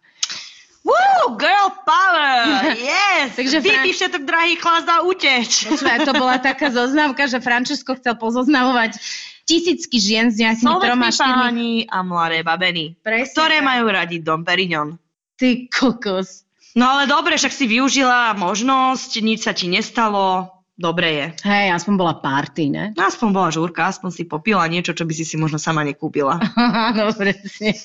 [0.84, 2.44] Woo, girl power!
[2.76, 3.40] Yes!
[3.40, 5.64] Takže Fran- všetok drahý chlast a uteč.
[5.72, 9.00] Počúvaj, to bola taká zoznamka, že Francesco chcel pozoznamovať
[9.48, 11.92] tisícky žien s nejakými troma, Solvetní štyrmi...
[11.92, 13.68] a mladé babeny, Presne ktoré tak.
[13.68, 15.00] majú radi Dom Perignon.
[15.40, 16.44] Ty kokos.
[16.74, 21.26] No ale dobre, však si využila možnosť, nič sa ti nestalo, dobre je.
[21.46, 22.86] Hej, aspoň bola party, ne?
[22.98, 26.42] No, aspoň bola žúrka, aspoň si popila niečo, čo by si si možno sama nekúpila.
[26.58, 27.78] Áno, presne.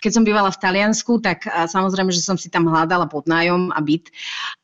[0.00, 4.08] Keď som bývala v Taliansku, tak samozrejme, že som si tam hľadala podnájom a byt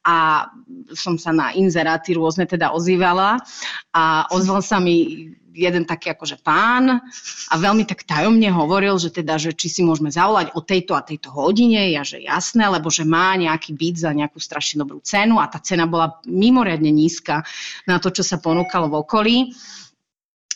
[0.09, 0.49] a
[0.97, 3.45] som sa na inzeráty rôzne teda ozývala
[3.93, 6.99] a ozval sa mi jeden taký akože pán
[7.49, 11.05] a veľmi tak tajomne hovoril, že teda, že či si môžeme zavolať o tejto a
[11.05, 15.39] tejto hodine, ja že jasné, lebo že má nejaký byt za nejakú strašne dobrú cenu
[15.39, 17.45] a tá cena bola mimoriadne nízka
[17.85, 19.37] na to, čo sa ponúkalo v okolí.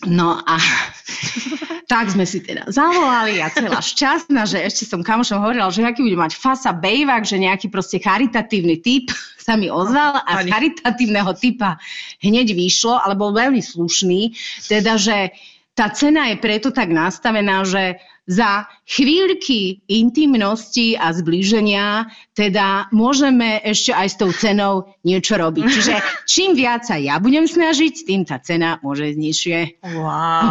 [0.05, 0.61] No a
[1.87, 6.03] tak sme si teda zavolali a celá šťastná, že ešte som kamošom hovorila, že aký
[6.03, 9.15] bude mať fasa bejvak, že nejaký proste charitatívny typ
[9.47, 11.79] sa mi ozval a z charitatívneho typa
[12.19, 14.35] hneď vyšlo, ale bol veľmi slušný,
[14.67, 15.31] teda, že
[15.77, 23.95] tá cena je preto tak nastavená, že za chvíľky intimnosti a zblíženia teda môžeme ešte
[23.95, 25.65] aj s tou cenou niečo robiť.
[25.75, 25.95] Čiže
[26.27, 29.59] čím viac sa ja budem snažiť, tým tá cena môže ísť nižšie.
[29.95, 30.43] Wow.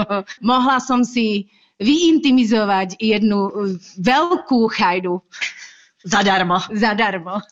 [0.50, 1.46] Mohla som si
[1.78, 5.22] vyintimizovať jednu uh, veľkú chajdu
[6.06, 6.62] Zadarmo.
[6.70, 7.42] zadarmo.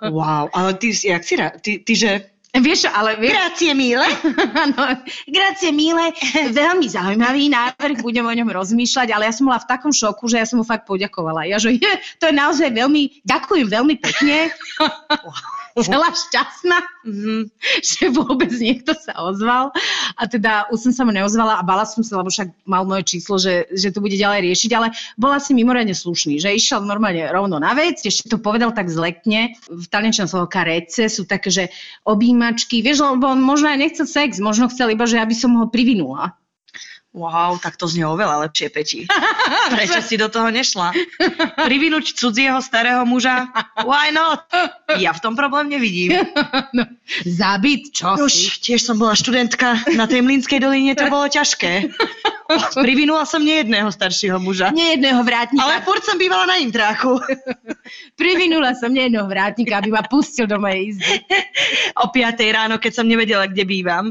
[0.00, 2.31] Wow, ale ty, jak si, ty, ty že...
[2.52, 4.04] Vieš, ale vieš, Grazie mille.
[4.68, 6.12] Áno, grazie mile,
[6.52, 10.36] veľmi zaujímavý návrh, budem o ňom rozmýšľať, ale ja som bola v takom šoku, že
[10.36, 11.48] ja som mu fakt poďakovala.
[11.48, 14.52] Ja, že je, to je naozaj veľmi, ďakujem veľmi pekne.
[15.80, 17.50] Celá šťastná, Mhm.
[17.82, 19.74] že vôbec niekto sa ozval.
[20.14, 23.16] A teda už som sa mu neozvala a bala som sa, lebo však mal moje
[23.16, 27.26] číslo, že, že to bude ďalej riešiť, ale bola si mimoriadne slušný, že išiel normálne
[27.32, 29.56] rovno na vec, ešte to povedal tak zlekne.
[29.66, 31.64] V taliančnom slovo karece sú také, že
[32.06, 35.66] objímačky, vieš, lebo on možno aj nechcel sex, možno chcel iba, že aby som ho
[35.66, 36.36] privinula.
[37.12, 39.00] Wow, tak to znie oveľa lepšie, Peti.
[39.76, 40.96] Prečo si do toho nešla?
[41.68, 43.52] Privinúť cudzieho starého muža?
[43.84, 44.48] Why not?
[44.96, 46.16] Ja v tom problém nevidím.
[46.72, 46.88] No,
[47.28, 48.48] zabit, čo si?
[48.48, 51.92] Už tiež som bola študentka na tej Mlínskej doline, to bolo ťažké.
[52.80, 54.72] Privinula som nejedného staršieho muža.
[54.72, 55.60] Nejedného vrátnika.
[55.60, 57.20] Ale furt som bývala na intráchu.
[58.16, 61.12] Privinula som nejedného vrátnika, aby ma pustil do mojej izby.
[62.00, 64.08] O 5 ráno, keď som nevedela, kde bývam.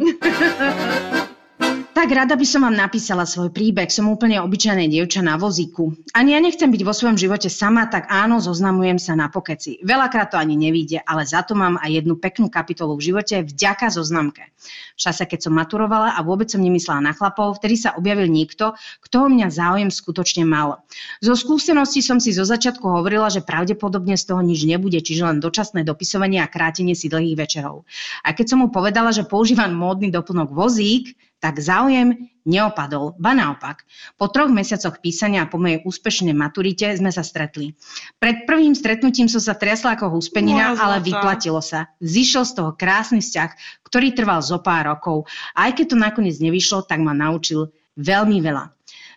[1.91, 3.91] Tak rada by som vám napísala svoj príbeh.
[3.91, 5.91] Som úplne obyčajné dievča na vozíku.
[6.15, 9.75] Ani ja nechcem byť vo svojom živote sama, tak áno, zoznamujem sa na pokeci.
[9.83, 13.91] Veľakrát to ani nevíde, ale za to mám aj jednu peknú kapitolu v živote vďaka
[13.91, 14.55] zoznamke.
[14.95, 18.71] V čase, keď som maturovala a vôbec som nemyslela na chlapov, vtedy sa objavil niekto,
[19.03, 20.87] kto o mňa záujem skutočne mal.
[21.19, 25.43] Zo skúseností som si zo začiatku hovorila, že pravdepodobne z toho nič nebude, čiže len
[25.43, 27.83] dočasné dopisovanie a krátenie si dlhých večerov.
[28.23, 33.81] A keď som mu povedala, že používam módny doplnok vozík, tak záujem neopadol, ba naopak.
[34.17, 37.73] Po troch mesiacoch písania a po mojej úspešnej maturite sme sa stretli.
[38.21, 41.89] Pred prvým stretnutím som sa triasla ako húspenina, Moja ale vyplatilo sa.
[41.97, 45.25] Zišiel z toho krásny vzťah, ktorý trval zo pár rokov.
[45.57, 48.69] A aj keď to nakoniec nevyšlo, tak ma naučil veľmi veľa.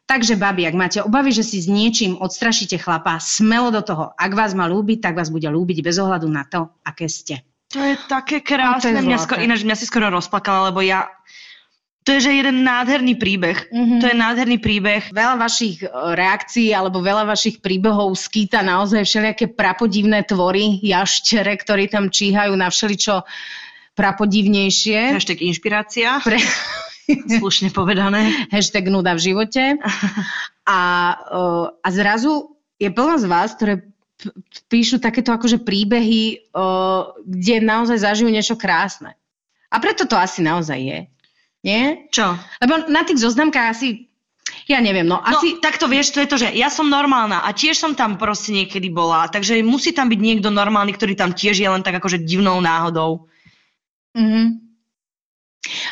[0.04, 4.12] Takže, babi, ak máte obavy, že si s niečím odstrašíte chlapa, smelo do toho.
[4.20, 7.40] Ak vás má ľúbiť, tak vás bude ľúbiť bez ohľadu na to, aké ste.
[7.72, 9.00] To je také A to krásne.
[9.00, 11.08] je Mňa skoro, ináč mňa si skoro rozplakala, lebo ja
[12.04, 13.72] To je, že jeden nádherný príbeh.
[13.72, 13.96] Mhm.
[14.04, 15.08] To je nádherný príbeh.
[15.08, 21.88] Veľa vašich e, reakcií alebo veľa vašich príbehov skýta naozaj všelijaké prapodivné tvory, jaštere, ktorí
[21.88, 23.24] tam číhajú na všeličo
[23.96, 25.16] prapodivnejšie.
[25.16, 26.20] Hashtag inšpirácia.
[26.20, 26.36] Pre...
[27.40, 28.36] Slušne povedané.
[28.54, 29.80] Hashtag nuda v živote.
[30.68, 30.80] A,
[31.16, 31.40] e,
[31.72, 33.80] a zrazu je plno z vás, ktoré
[34.68, 36.64] píšu takéto akože príbehy, e,
[37.24, 39.16] kde naozaj zažijú niečo krásne.
[39.72, 41.00] A preto to asi naozaj je.
[41.64, 42.12] Nie?
[42.12, 42.36] Čo?
[42.60, 44.12] Lebo na tých zoznamkách asi,
[44.68, 45.56] ja neviem, no asi...
[45.56, 48.20] No, tak to vieš, to je to, že ja som normálna a tiež som tam
[48.20, 51.96] proste niekedy bola, takže musí tam byť niekto normálny, ktorý tam tiež je len tak
[51.96, 53.26] akože divnou náhodou.
[54.12, 54.60] Mhm.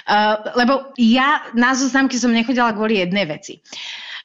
[0.04, 3.64] Uh, lebo ja na zoznamky som nechodila kvôli jednej veci.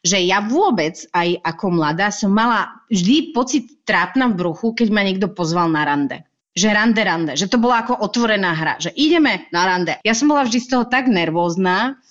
[0.04, 5.08] Že ja vôbec, aj ako mladá, som mala vždy pocit trápna v bruchu, keď ma
[5.08, 6.28] niekto pozval na rande.
[6.58, 7.34] Že rande, rande.
[7.38, 8.82] Že to bola ako otvorená hra.
[8.82, 9.94] Že ideme na rande.
[10.02, 12.02] Ja som bola vždy z toho tak nervózna,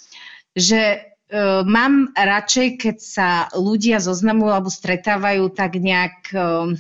[0.55, 3.29] že uh, mám radšej, keď sa
[3.59, 6.71] ľudia zoznamujú alebo stretávajú tak nejak uh,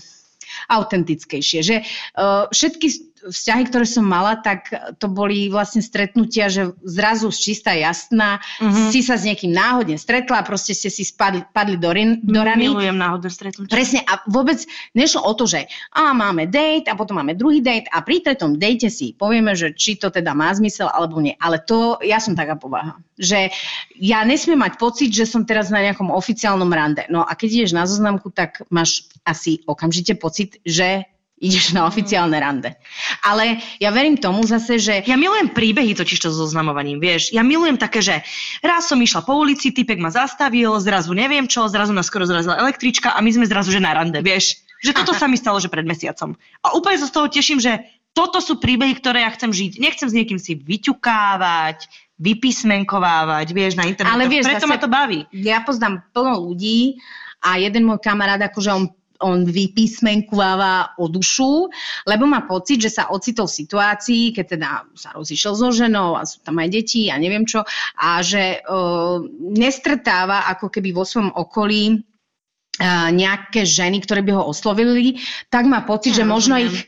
[0.70, 1.60] autentickejšie.
[1.66, 4.70] Že uh, všetky vzťahy, ktoré som mala, tak
[5.02, 8.94] to boli vlastne stretnutia, že zrazu z čistá jasná Mhm.
[8.94, 12.40] si sa s niekým náhodne stretla a proste ste si spadli, padli do, rin, do
[12.40, 12.70] rany.
[12.70, 13.70] Milujem náhodné stretnutie.
[13.72, 14.62] Presne a vôbec
[14.94, 18.54] nešlo o to, že a máme date a potom máme druhý date a pri tretom
[18.56, 21.34] date si povieme, že či to teda má zmysel alebo nie.
[21.42, 23.50] Ale to, ja som taká povaha, že
[23.98, 27.02] ja nesmiem mať pocit, že som teraz na nejakom oficiálnom rande.
[27.10, 32.32] No a keď ideš na zoznamku, tak máš asi okamžite pocit, že ideš na oficiálne
[32.40, 32.72] rande.
[33.20, 37.28] Ale ja verím tomu zase, že Ja milujem príbehy totiž to so zoznamovaním, vieš.
[37.28, 38.24] Ja milujem také, že
[38.64, 42.56] raz som išla po ulici, typek ma zastavil, zrazu neviem čo, zrazu nás skoro zrazila
[42.56, 44.64] električka a my sme zrazu že na rande, vieš.
[44.80, 46.36] Že toto sa mi stalo, že pred mesiacom.
[46.60, 47.80] A úplne sa z toho teším, že
[48.12, 49.76] toto sú príbehy, ktoré ja chcem žiť.
[49.76, 51.84] Nechcem s niekým si vyťukávať,
[52.16, 54.14] vypísmenkovávať, vieš, na internete.
[54.16, 55.28] Ale vieš, Preto zase- ma to baví.
[55.32, 56.96] ja poznám plno ľudí
[57.44, 58.84] a jeden môj kamarát, akože on
[59.20, 61.68] on vypísmenkováva o dušu,
[62.04, 66.24] lebo má pocit, že sa ocitol v situácii, keď teda sa rozišiel so ženou a
[66.24, 67.64] sú tam aj deti a neviem čo,
[67.96, 74.44] a že uh, nestretáva ako keby vo svojom okolí uh, nejaké ženy, ktoré by ho
[74.48, 76.72] oslovili, tak má pocit, Ja že možno rozumiem.
[76.72, 76.78] ich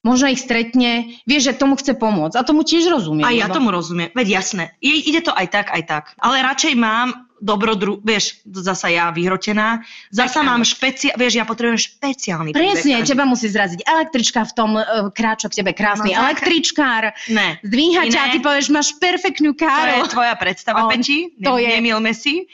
[0.00, 2.40] možno ich stretne, vie, že tomu chce pomôcť.
[2.40, 3.20] A tomu tiež rozumiem.
[3.20, 4.08] A ja lebo- tomu rozumiem.
[4.16, 4.72] Veď jasné.
[4.80, 6.04] Ide to aj tak, aj tak.
[6.16, 11.80] Ale radšej mám dobrodru, vieš, zasa ja vyhrotená, zasa Tak mám špeciál, vieš, ja potrebujem
[11.80, 13.08] špeciálny príbeh Presne, každý.
[13.08, 16.24] teba musí zraziť električka v tom uh, kráča k tebe krásny No tak.
[16.36, 17.56] električkár, Ne.
[17.60, 20.04] zdvíha ťa a ty povieš, máš perfektnú To je káru.
[20.06, 21.32] tvoja predstava, On- Peči.
[21.34, 22.44] to Ne, je- Nemilme si.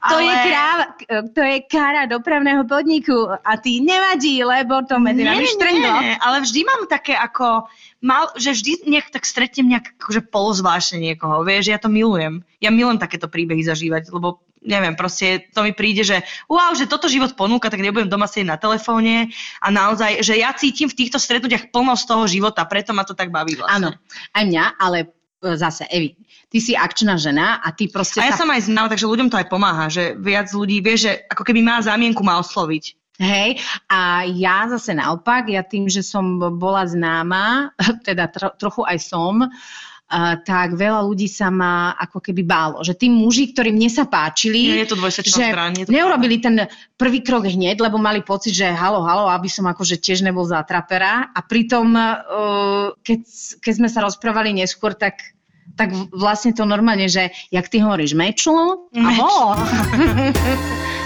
[0.00, 0.22] To, ale...
[0.22, 0.84] je kráva,
[1.28, 6.60] to je kára dopravného podniku a ty nevadí, lebo to medzi nami nie, ale vždy
[6.62, 7.66] mám také ako,
[7.98, 12.46] mal, že vždy nejak tak stretnem nejak akože polozvláštne niekoho, vieš, ja to milujem.
[12.62, 17.06] Ja milujem takéto príbehy zažívať, lebo neviem, proste to mi príde, že wow, že toto
[17.06, 19.30] život ponúka, tak nebudem doma sedieť na telefóne
[19.62, 23.14] a naozaj, že ja cítim v týchto stretnutiach plno z toho života, preto ma to
[23.14, 24.34] tak baví Áno, vlastne.
[24.34, 25.06] aj mňa, ale e,
[25.54, 26.18] zase, Evi,
[26.50, 28.42] ty si akčná žena a ty proste A ja sa...
[28.44, 31.62] som aj znala, takže ľuďom to aj pomáha, že viac ľudí vie, že ako keby
[31.62, 32.97] má zámienku ma osloviť.
[33.18, 33.58] Hej,
[33.90, 37.74] a ja zase naopak, ja tým, že som bola známa,
[38.06, 42.78] teda tro, trochu aj som, uh, tak veľa ľudí sa ma ako keby bálo.
[42.86, 45.74] Že tí muži, ktorí mne sa páčili, Je to že strana.
[45.74, 49.66] je to neurobili ten prvý krok hneď, lebo mali pocit, že halo, halo, aby som
[49.66, 51.34] akože tiež nebol zatrapera.
[51.34, 53.20] A pritom, uh, keď,
[53.58, 55.34] keď sme sa rozprávali neskôr, tak
[55.76, 58.90] tak vlastne to normálne, že jak ty hovoríš, mečlo?
[58.90, 59.54] Mečlo.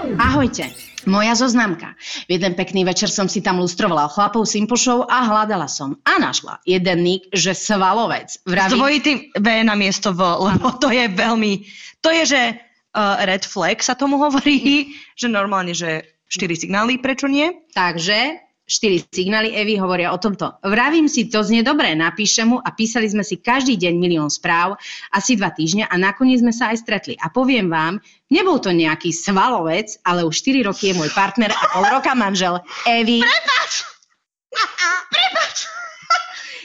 [0.00, 0.72] Ahojte.
[1.04, 1.96] Moja zoznamka.
[2.28, 5.96] Jeden pekný večer som si tam lustrovala chlapov Simpošov a hľadala som.
[6.04, 8.32] A našla jeden nick, že svalovec.
[8.32, 11.64] S Vraví, dvojitým V na miesto V, lebo to je veľmi,
[12.04, 14.88] to je, že uh, red flag sa tomu hovorí,
[15.20, 17.52] že normálne, že 4 signály, prečo nie?
[17.72, 20.54] Takže štyri signály Evy hovoria o tomto.
[20.62, 24.78] Vravím si, to znie dobre, napíšem mu a písali sme si každý deň milión správ,
[25.10, 27.18] asi dva týždňa a nakoniec sme sa aj stretli.
[27.18, 27.98] A poviem vám,
[28.30, 32.62] nebol to nejaký svalovec, ale už 4 roky je môj partner a pol roka manžel
[32.86, 33.26] Evy.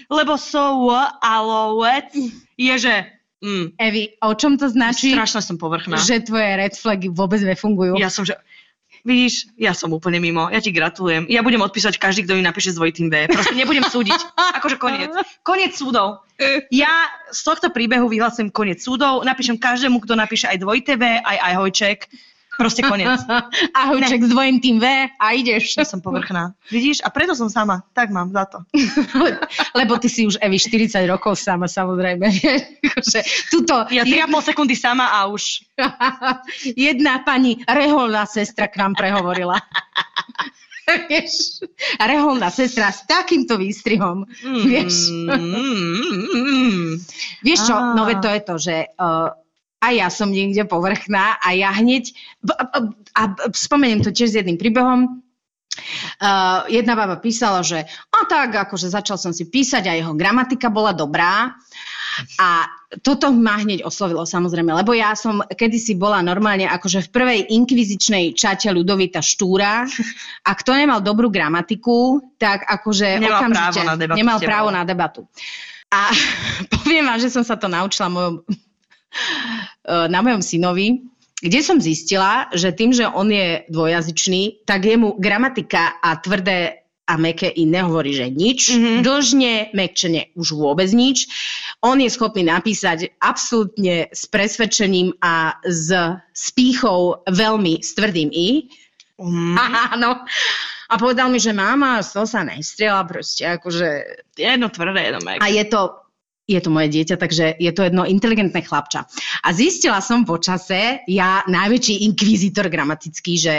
[0.06, 0.94] Lebo so
[1.26, 2.14] alovec
[2.54, 2.94] je, že
[3.42, 5.10] mm, Evy, o čom to značí?
[5.10, 5.98] strašne som povrchná.
[5.98, 7.98] Že tvoje red flagy vôbec nefungujú.
[7.98, 8.38] Ja som, že
[9.06, 10.50] Vidíš, ja som úplne mimo.
[10.50, 11.30] Ja ti gratulujem.
[11.30, 13.30] Ja budem odpísať každý, kto mi napíše s dvojitým V.
[13.30, 14.18] Proste nebudem súdiť.
[14.58, 15.14] Akože koniec.
[15.46, 16.26] Koniec súdov.
[16.74, 16.90] Ja
[17.30, 19.22] z tohto príbehu vyhlasujem koniec súdov.
[19.22, 22.00] Napíšem každému, kto napíše aj dvojité V, aj aj hojček.
[22.56, 23.20] Proste koniec.
[23.84, 24.86] Ahojček s dvojím tým V
[25.20, 25.76] a ideš.
[25.76, 26.56] Ja som povrchná.
[26.72, 27.04] Vidíš?
[27.04, 27.84] A preto som sama.
[27.92, 28.64] Tak mám za to.
[29.80, 32.26] Lebo ty si už, Evi, 40 rokov sama, samozrejme.
[32.92, 33.20] Akože
[33.52, 35.68] Tuto Ja 3,5 sekundy sama a už.
[36.76, 39.60] jedna pani reholná sestra k nám prehovorila.
[40.86, 41.66] Vieš,
[41.98, 44.30] reholná sestra s takýmto výstrihom.
[44.46, 45.10] Vieš.
[45.10, 47.02] Mm,
[47.42, 49.34] Vieš čo, no to je to, že uh,
[49.82, 52.16] aj ja som niekde povrchná a ja hneď,
[53.16, 53.22] a
[53.52, 55.26] spomeniem to tiež s jedným príbehom,
[56.24, 60.72] Uh, jedna baba písala, že a tak, akože začal som si písať a jeho gramatika
[60.72, 61.52] bola dobrá.
[62.40, 62.64] A
[63.04, 68.32] toto ma hneď oslovilo samozrejme, lebo ja som kedysi bola normálne akože v prvej inkvizičnej
[68.40, 69.84] čate Ľudovita Štúra
[70.48, 74.84] a kto nemal dobrú gramatiku, tak akože Nemal okamžite právo na debatu nemal právo na
[74.88, 75.22] debatu.
[75.92, 76.08] A
[76.80, 78.48] poviem vám, že som sa to naučila mojom,
[79.88, 81.06] na mojom synovi,
[81.46, 87.22] kde som zistila, že tým, že on je dvojazyčný, tak jemu gramatika a tvrdé a
[87.22, 88.74] meké i nehovorí, že nič.
[88.74, 88.78] Mhm.
[88.82, 89.00] Mm-hmm.
[89.06, 91.30] Dlžne, mekčene už vôbec nič.
[91.86, 95.94] On je schopný napísať absolútne s presvedčením a s
[96.34, 98.66] spíchou veľmi s tvrdým i.
[99.22, 99.56] Mm,
[99.94, 100.26] Áno.
[100.86, 105.42] A povedal mi, že máma, to sa nestriela proste, akože jedno tvrdé, jedno mek.
[105.42, 106.05] a je to,
[106.46, 109.10] je to moje dieťa, takže je to jedno inteligentné chlapča.
[109.42, 113.54] A zistila som po čase, ja najväčší inkvizitor gramatický, že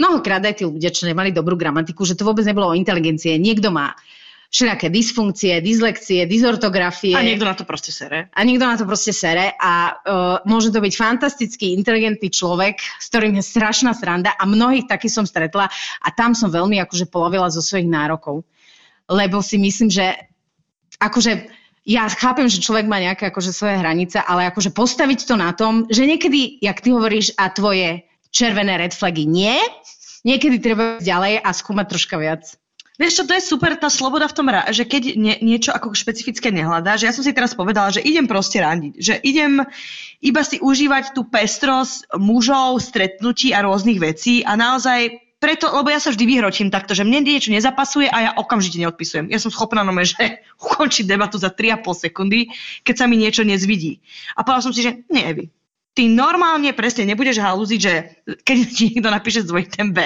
[0.00, 3.36] mnohokrát aj tí ľudia, čo nemali dobrú gramatiku, že to vôbec nebolo o inteligencie.
[3.36, 3.92] Niekto má
[4.52, 7.16] všelijaké dysfunkcie, dyslekcie, dysortografie.
[7.16, 8.28] A niekto na to proste sere.
[8.36, 13.08] A niekto na to proste sere a uh, môže to byť fantastický, inteligentný človek, s
[13.08, 15.72] ktorým je strašná sranda a mnohých takých som stretla
[16.04, 18.44] a tam som veľmi akože polovila zo svojich nárokov.
[19.08, 20.20] Lebo si myslím, že
[21.00, 25.50] akože ja chápem, že človek má nejaké akože svoje hranice, ale akože postaviť to na
[25.50, 29.58] tom, že niekedy, jak ty hovoríš, a tvoje červené red flagy nie,
[30.22, 32.54] niekedy treba ďalej a skúmať troška viac.
[33.00, 36.52] Vieš čo, to je super tá sloboda v tom, že keď nie, niečo ako špecifické
[36.52, 39.64] nehľadáš, že ja som si teraz povedala, že idem proste randiť, že idem
[40.22, 45.98] iba si užívať tú pestrosť mužov, stretnutí a rôznych vecí a naozaj preto, lebo ja
[45.98, 49.26] sa vždy vyhročím takto, že mne niečo nezapasuje a ja okamžite neodpisujem.
[49.26, 52.54] Ja som schopná nome, že ukončiť debatu za 3,5 sekundy,
[52.86, 53.98] keď sa mi niečo nezvidí.
[54.38, 55.50] A povedala som si, že nie, Evi,
[55.92, 59.98] ty normálne presne nebudeš halúziť, že keď ti niekto napíše dvojité B,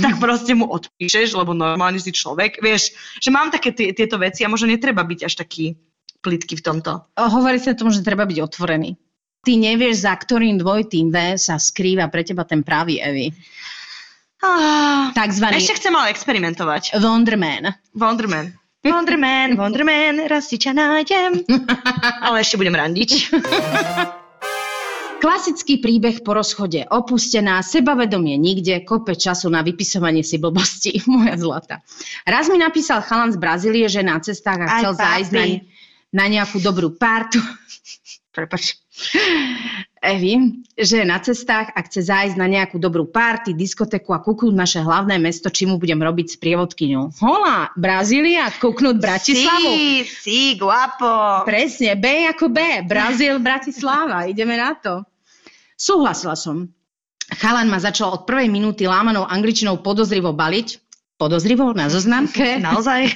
[0.00, 2.64] tak proste mu odpíšeš, lebo normálne si človek.
[2.64, 5.76] Vieš, že mám také tie- tieto veci a možno netreba byť až taký
[6.18, 7.06] plitky v tomto.
[7.14, 8.98] Hovorí sa tomu, že treba byť otvorený.
[9.38, 13.30] Ty nevieš, za ktorým dvojitým V sa skrýva pre teba ten pravý Evy.
[14.38, 16.94] Ah, Takzvaný ešte chcem ale experimentovať.
[17.02, 17.74] Wonderman.
[17.90, 18.54] Wonderman.
[18.86, 21.42] Wonderman, Wonderman, raz si ťa nájdem.
[22.26, 23.10] Ale ešte budem randiť.
[25.22, 26.86] Klasický príbeh po rozchode.
[26.86, 31.02] Opustená, sebavedomie nikde, kope času na vypisovanie si blbosti.
[31.10, 31.82] Moja zlata.
[32.22, 35.44] Raz mi napísal chalan z Brazílie, že na cestách a chcel zájsť na,
[36.14, 37.42] na nejakú dobrú partu.
[38.30, 38.78] Prepač.
[39.98, 44.80] Evi, že na cestách a chce zájsť na nejakú dobrú party, diskotéku a kúknúť naše
[44.82, 47.18] hlavné mesto, či mu budem robiť s prievodkyňou.
[47.18, 49.70] Hola, Brazília, kúknúť Bratislavu.
[49.74, 51.42] Sí, sí, guapo.
[51.42, 52.86] Presne, B ako B.
[52.86, 54.24] Brazíl, Bratislava.
[54.32, 55.02] Ideme na to.
[55.74, 56.70] Súhlasila som.
[57.28, 60.87] Chalan ma začal od prvej minúty lámanou angličtinou podozrivo baliť.
[61.18, 62.56] Podozrivo na zoznamke.
[62.68, 63.10] Naozaj?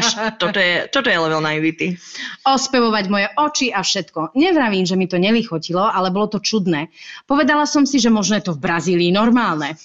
[0.00, 0.06] Až
[0.40, 2.00] toto je, toto je level naivity.
[2.48, 4.32] Ospevovať moje oči a všetko.
[4.32, 6.88] Nevravím, že mi to nelichotilo, ale bolo to čudné.
[7.28, 9.76] Povedala som si, že možno je to v Brazílii normálne.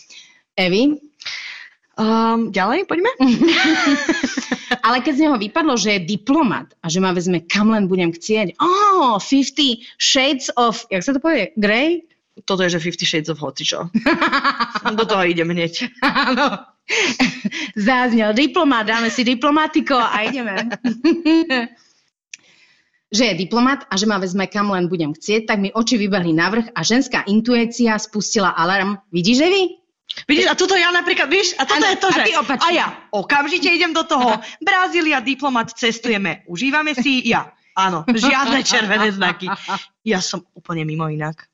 [0.55, 1.09] Evi,
[1.99, 3.11] Um, ďalej, poďme?
[4.87, 8.15] ale keď z neho vypadlo, že je diplomat a že ma vezme kam len budem
[8.15, 8.55] chcieť.
[8.55, 12.07] Oh, 50 shades of, jak sa to povie, grey?
[12.45, 13.89] Toto je, že 50 Shades of Hocičo.
[14.99, 15.89] Do toho idem hneď.
[16.03, 16.65] Áno.
[17.77, 20.67] Záznel diplomat, dáme si diplomatiko a ideme.
[23.09, 26.33] že je diplomat a že ma vezme kam len budem chcieť, tak mi oči vybehli
[26.33, 29.01] na vrch a ženská intuícia spustila alarm.
[29.09, 29.63] Vidíš, Evi?
[30.25, 32.21] Vidíš, a toto ja napríklad, víš, a toto Áno, je to, a že...
[32.41, 32.65] opačne.
[32.65, 34.41] A ja okamžite idem do toho.
[34.61, 37.53] Brazília, diplomat, cestujeme, užívame si, ja.
[37.77, 39.49] Áno, žiadne červené znaky.
[40.03, 41.48] Ja som úplne mimo inak.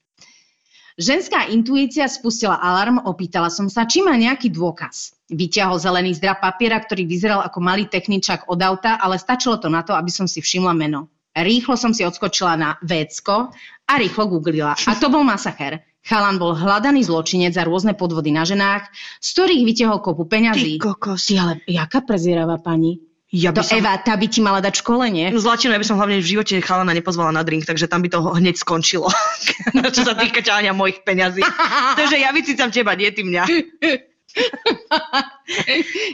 [0.95, 5.11] Ženská intuícia spustila alarm, opýtala som sa, či má nejaký dôkaz.
[5.27, 9.83] Vyťahol zelený zdrab papiera, ktorý vyzeral ako malý techničak od auta, ale stačilo to na
[9.83, 11.11] to, aby som si všimla meno.
[11.35, 13.51] Rýchlo som si odskočila na vécko
[13.91, 14.71] a rýchlo googlila.
[14.71, 15.83] A to bol masacher.
[15.99, 18.87] Chalan bol hľadaný zločinec za rôzne podvody na ženách,
[19.19, 20.79] z ktorých vytiahol kopu peňazí.
[20.79, 21.27] Ty kokos.
[21.27, 23.03] Ty, ale jaká prezieravá pani?
[23.33, 23.81] Ja by To som...
[23.81, 25.33] Eva, tá by ti mala dať školenie.
[25.33, 28.09] No zlatinu, ja by som hlavne v živote chalana nepozvala na drink, takže tam by
[28.13, 29.09] to hneď skončilo.
[29.95, 31.41] Čo sa týka ťahania mojich peňazí.
[31.99, 33.43] takže ja vycícam teba, nie ty mňa.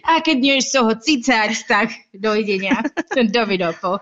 [0.08, 2.80] A keď než toho cicať, tak dovidenia.
[3.36, 4.00] Dovidopo.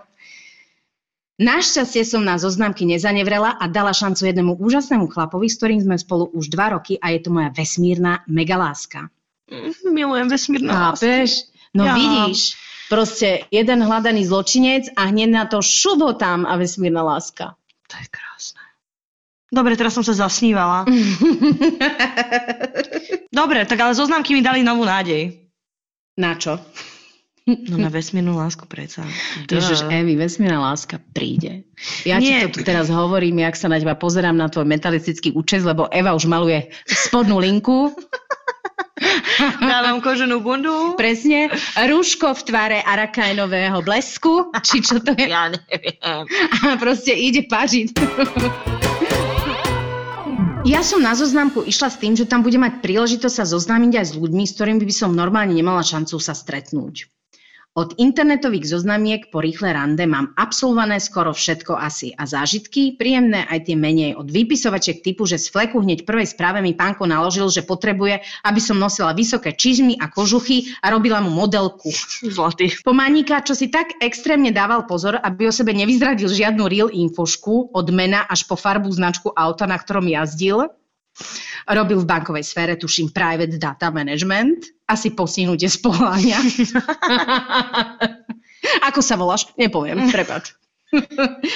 [1.40, 6.28] Našťastie som na zoznamky nezanevrela a dala šancu jednému úžasnému chlapovi, s ktorým sme spolu
[6.36, 9.08] už dva roky a je to moja vesmírna megaláska.
[9.88, 11.00] Milujem vesmírne lásky.
[11.00, 11.30] Chápeš?
[11.72, 11.96] No Ja.
[11.96, 12.60] vidíš,
[12.90, 17.54] proste jeden hľadaný zločinec a hneď na to šubo tam a vesmírna láska.
[17.86, 18.62] To je krásne.
[19.50, 20.86] Dobre, teraz som sa zasnívala.
[23.40, 25.38] Dobre, tak ale zoznamky mi dali novú nádej.
[26.18, 26.58] Na čo?
[27.50, 29.02] No na vesmírnu lásku predsa.
[29.50, 31.66] Ježiš, Evi, vesmírna láska príde.
[32.06, 32.46] Ja Nie.
[32.46, 35.90] ti to tu teraz hovorím, jak sa na teba pozerám na tvoj metalistický účes, lebo
[35.90, 37.90] Eva už maluje spodnú linku.
[39.70, 40.94] Dávam koženú bundu.
[40.96, 41.48] Presne.
[41.76, 44.52] Rúško v tvare arakajnového blesku.
[44.60, 45.28] Či čo to je?
[45.28, 45.96] Ja neviem.
[46.00, 47.96] A proste ide pažiť.
[50.68, 54.06] Ja som na zoznamku išla s tým, že tam bude mať príležitosť sa zoznámiť aj
[54.12, 57.08] s ľuďmi, s ktorými by som normálne nemala šancu sa stretnúť.
[57.70, 63.70] Od internetových zoznamiek po rýchle rande mám absolvované skoro všetko asi a zážitky, príjemné aj
[63.70, 64.18] tie menej.
[64.18, 68.58] Od výpisovačiek typu, že z fleku hneď prvej správe mi pánko naložil, že potrebuje, aby
[68.58, 71.94] som nosila vysoké čižmy a kožuchy a robila mu modelku.
[72.26, 72.74] Zlatý.
[72.82, 77.70] Po Maníka, čo si tak extrémne dával pozor, aby o sebe nevyzradil žiadnu real infošku,
[77.70, 80.74] od mena až po farbu značku auta, na ktorom jazdil.
[81.70, 84.66] Robil v bankovej sfére, tuším, private data management.
[84.90, 86.42] Asi postihnutie z povolania.
[88.88, 89.46] Ako sa voláš?
[89.54, 90.56] Nepoviem, prepač.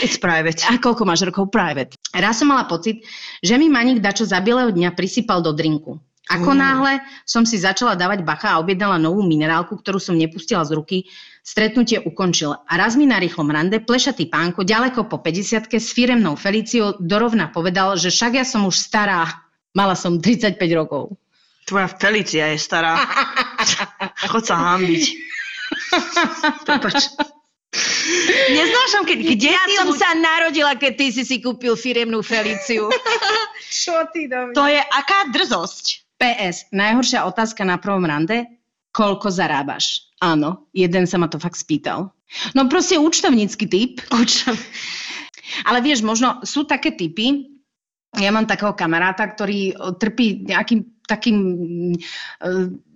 [0.04, 0.62] It's private.
[0.70, 1.98] A koľko máš rokov private?
[2.14, 3.02] Raz som mala pocit,
[3.42, 5.98] že mi Maník dačo za bieleho dňa prisypal do drinku.
[6.24, 6.60] Ako Mm.
[6.60, 6.92] náhle
[7.28, 10.96] som si začala dávať bacha a objednala novú minerálku, ktorú som nepustila z ruky,
[11.44, 12.56] stretnutie ukončil.
[12.64, 17.52] A raz mi na rýchlom rande plešatý pánko ďaleko po 50 s firemnou Feliciou dorovna
[17.52, 19.43] povedal, že však ja som už stará.
[19.74, 21.18] Mala som 35 rokov.
[21.66, 22.94] Tvoja Felicia je stará.
[24.30, 25.04] Chod sa hambiť.
[26.62, 27.10] Prepač.
[28.54, 32.22] Neznášam, keď kde Ja tí som ľudia- sa narodila, keď ty si si kúpil firemnú
[32.22, 32.86] Feliciu.
[33.84, 36.06] Čo ty do To je aká drzosť.
[36.14, 38.46] PS, najhoršia otázka na prvom rande,
[38.94, 40.06] koľko zarábaš?
[40.22, 42.14] Áno, jeden sa ma to fakt spýtal.
[42.54, 43.98] No proste účtovnícky typ.
[44.14, 44.54] Učam.
[45.66, 47.53] Ale vieš, možno sú také typy,
[48.18, 51.38] ja mám takého kamaráta, ktorý o, trpí nejakým takým
[51.92, 51.98] e,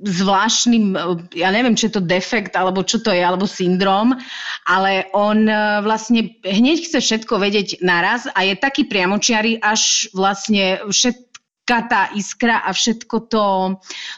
[0.00, 1.00] zvláštnym, e,
[1.36, 4.16] ja neviem, či je to defekt, alebo čo to je, alebo syndrom,
[4.64, 5.54] ale on e,
[5.84, 12.64] vlastne hneď chce všetko vedieť naraz a je taký priamočiary, až vlastne všetka tá iskra
[12.64, 13.44] a všetko to,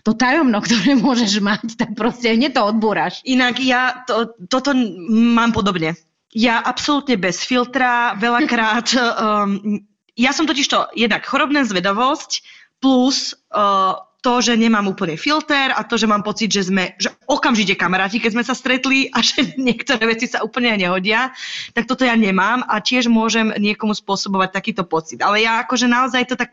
[0.07, 3.23] to tajomno, ktoré môžeš mať, tak proste hneď to odbúraš.
[3.27, 4.71] Inak ja to, toto
[5.11, 5.99] mám podobne.
[6.31, 8.87] Ja absolútne bez filtra, veľakrát...
[9.21, 9.89] Um,
[10.21, 12.45] ja som totiž to jednak chorobná zvedavosť
[12.85, 17.09] plus uh, to, že nemám úplne filter a to, že mám pocit, že sme že
[17.25, 21.33] okamžite kamaráti, keď sme sa stretli a že niektoré veci sa úplne nehodia,
[21.73, 25.25] tak toto ja nemám a tiež môžem niekomu spôsobovať takýto pocit.
[25.25, 26.53] Ale ja akože naozaj to tak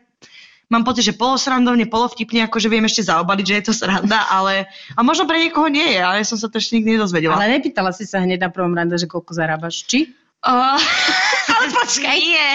[0.72, 5.00] mám pocit, že polosrandovne, polovtipne, akože viem ešte zaobaliť, že je to sranda, ale a
[5.04, 7.36] možno pre niekoho nie je, ale som sa to ešte nikdy nedozvedela.
[7.36, 10.12] Ale nepýtala si sa hneď na prvom rande, že koľko zarábaš, či?
[10.44, 10.76] Uh,
[11.70, 12.50] počkaj, nie.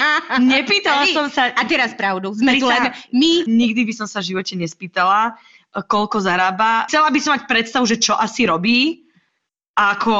[0.54, 2.32] Nepýtala som sa, A teraz pravdu.
[2.34, 3.44] Sme tu len my.
[3.46, 5.36] nikdy by som sa v živote nespýtala,
[5.74, 6.86] koľko zarába.
[6.86, 9.04] Chcela by som mať predstavu, že čo asi robí,
[9.74, 10.14] ako...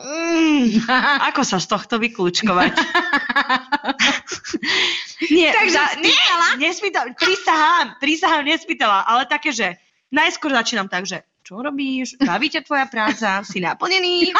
[0.00, 0.80] Mm,
[1.28, 2.72] ako sa z tohto vyklúčkovať?
[5.36, 6.46] nie, Takže za, spýtala?
[6.56, 9.76] nie, nespýtala, prisahám, prisahám, nespýtala, ale také, že
[10.08, 14.32] najskôr začínam tak, že čo robíš, baví ťa tvoja práca, si naplnený,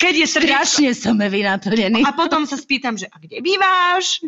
[0.00, 2.00] keď je srdiečko, Strašne som Evi naplnený.
[2.00, 4.24] a potom sa spýtam, že a kde býváš?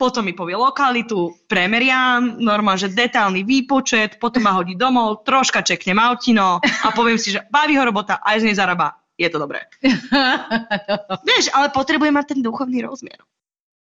[0.00, 6.00] Potom mi povie lokalitu, premeriam, normálne, že detálny výpočet, potom ma hodí domov, troška čeknem
[6.00, 8.96] autino a poviem si, že baví ho robota, aj z nej zarába.
[9.20, 9.60] Je to dobré.
[11.28, 13.20] Vieš, ale potrebujem mať ten duchovný rozmier.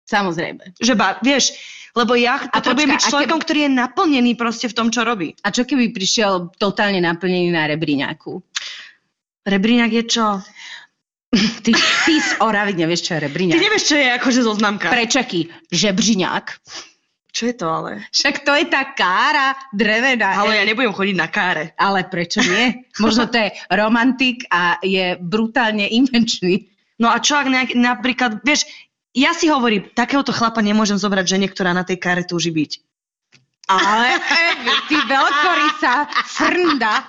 [0.05, 0.77] Samozrejme.
[0.77, 1.57] Že ba, vieš,
[1.97, 5.33] lebo ja A potrebujem byť človekom, ktorý je naplnený proste v tom, čo robí.
[5.41, 8.37] A čo keby prišiel totálne naplnený na Rebriňaku?
[9.49, 10.45] Rebriňak je čo?
[11.35, 13.59] Ty, ty z Oravy nevieš, čo je Ty Rebriňak.
[13.59, 14.87] nevieš, čo je akože zoznamka.
[14.89, 16.47] Prečaký, Žebřiňák.
[17.35, 18.07] Čo je to ale?
[18.15, 20.39] Však to je tá kára drevená.
[20.39, 21.75] Ale ja nebudem chodiť na káre.
[21.75, 22.87] Ale prečo nie?
[23.03, 26.71] Možno to je romantik a je brutálne invenčný.
[27.03, 28.71] No a čo ak nejak, napríklad, vieš,
[29.11, 32.94] ja si hovorím, takéhoto chlapa nemôžem zobrať žene, ktorá na tej kare túži byť.
[33.65, 34.21] Ale
[34.93, 37.01] ty veľkorysa, frnda.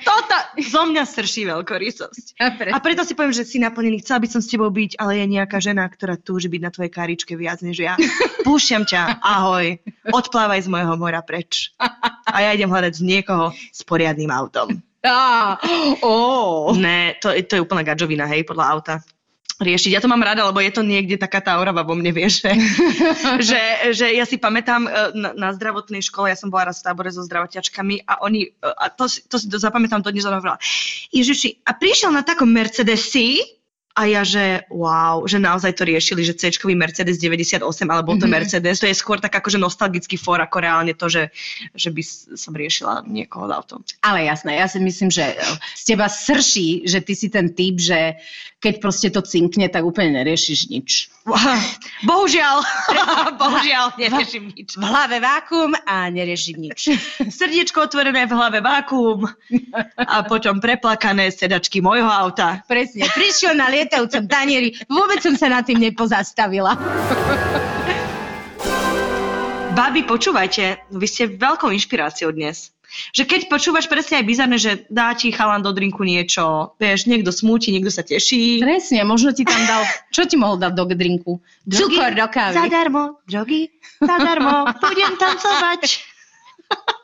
[0.00, 2.40] Toto, zo mňa srší veľkorysosť.
[2.72, 5.26] A preto si poviem, že si naplnený, chcela by som s tebou byť, ale je
[5.28, 8.00] nejaká žena, ktorá túži byť na tvojej karičke viac než ja.
[8.48, 9.76] Púšťam ťa, ahoj,
[10.08, 11.76] odplávaj z mojho mora preč.
[12.24, 14.80] A ja idem hľadať z niekoho s poriadnym autom.
[15.04, 15.60] Á,
[16.00, 16.72] ó.
[16.72, 18.94] Ne, to, to je úplná gadžovina, hej, podľa auta
[19.56, 19.90] riešiť.
[19.96, 22.52] Ja to mám rada, lebo je to niekde taká tá orava vo mne, vieš, že,
[23.48, 23.62] že,
[23.96, 27.08] že ja si pamätám e, na, na zdravotnej škole, ja som bola raz v tábore
[27.08, 30.60] so zdravotiačkami a oni, e, a to, to si to zapamätám, to dnes ona hovorila,
[31.08, 33.40] Ježiši, a prišiel na takom Mercedesi
[33.96, 38.28] a ja, že wow, že naozaj to riešili, že c Mercedes 98, ale bol to
[38.28, 38.32] Mhm.
[38.36, 41.32] Mercedes, to je skôr tak akože nostalgický for, ako reálne to, že,
[41.72, 42.02] že by
[42.36, 43.80] som riešila niekoho s autom.
[44.04, 45.40] Ale jasné, ja si myslím, že
[45.72, 48.20] z teba srší, že ty si ten typ, že
[48.60, 50.88] keď proste to cinkne, tak úplne neriešiš nič.
[52.08, 52.56] Bohužiaľ,
[53.40, 54.74] bohužiaľ, neriešim nič.
[54.74, 56.90] V hlave vákum a neriešim nič.
[57.38, 59.28] Srdiečko otvorené v hlave vákuum
[59.96, 62.64] a potom preplakané sedačky môjho auta.
[62.64, 66.74] Presne, prišiel na lietajúcom tanieri, vôbec som sa nad tým nepozastavila.
[69.76, 72.74] Babi, počúvajte, vy ste veľkou inšpiráciou dnes.
[73.12, 77.34] Že keď počúvaš presne aj bizarné, že dá ti chalan do drinku niečo, vieš, niekto
[77.34, 78.62] smúti, niekto sa teší.
[78.62, 79.84] Presne, možno ti tam dal,
[80.14, 81.42] čo ti mohol dať do drinku?
[81.66, 82.56] Cukor do kávy.
[82.56, 83.68] Zadarmo, drogy,
[84.00, 85.82] zadarmo, budem tancovať.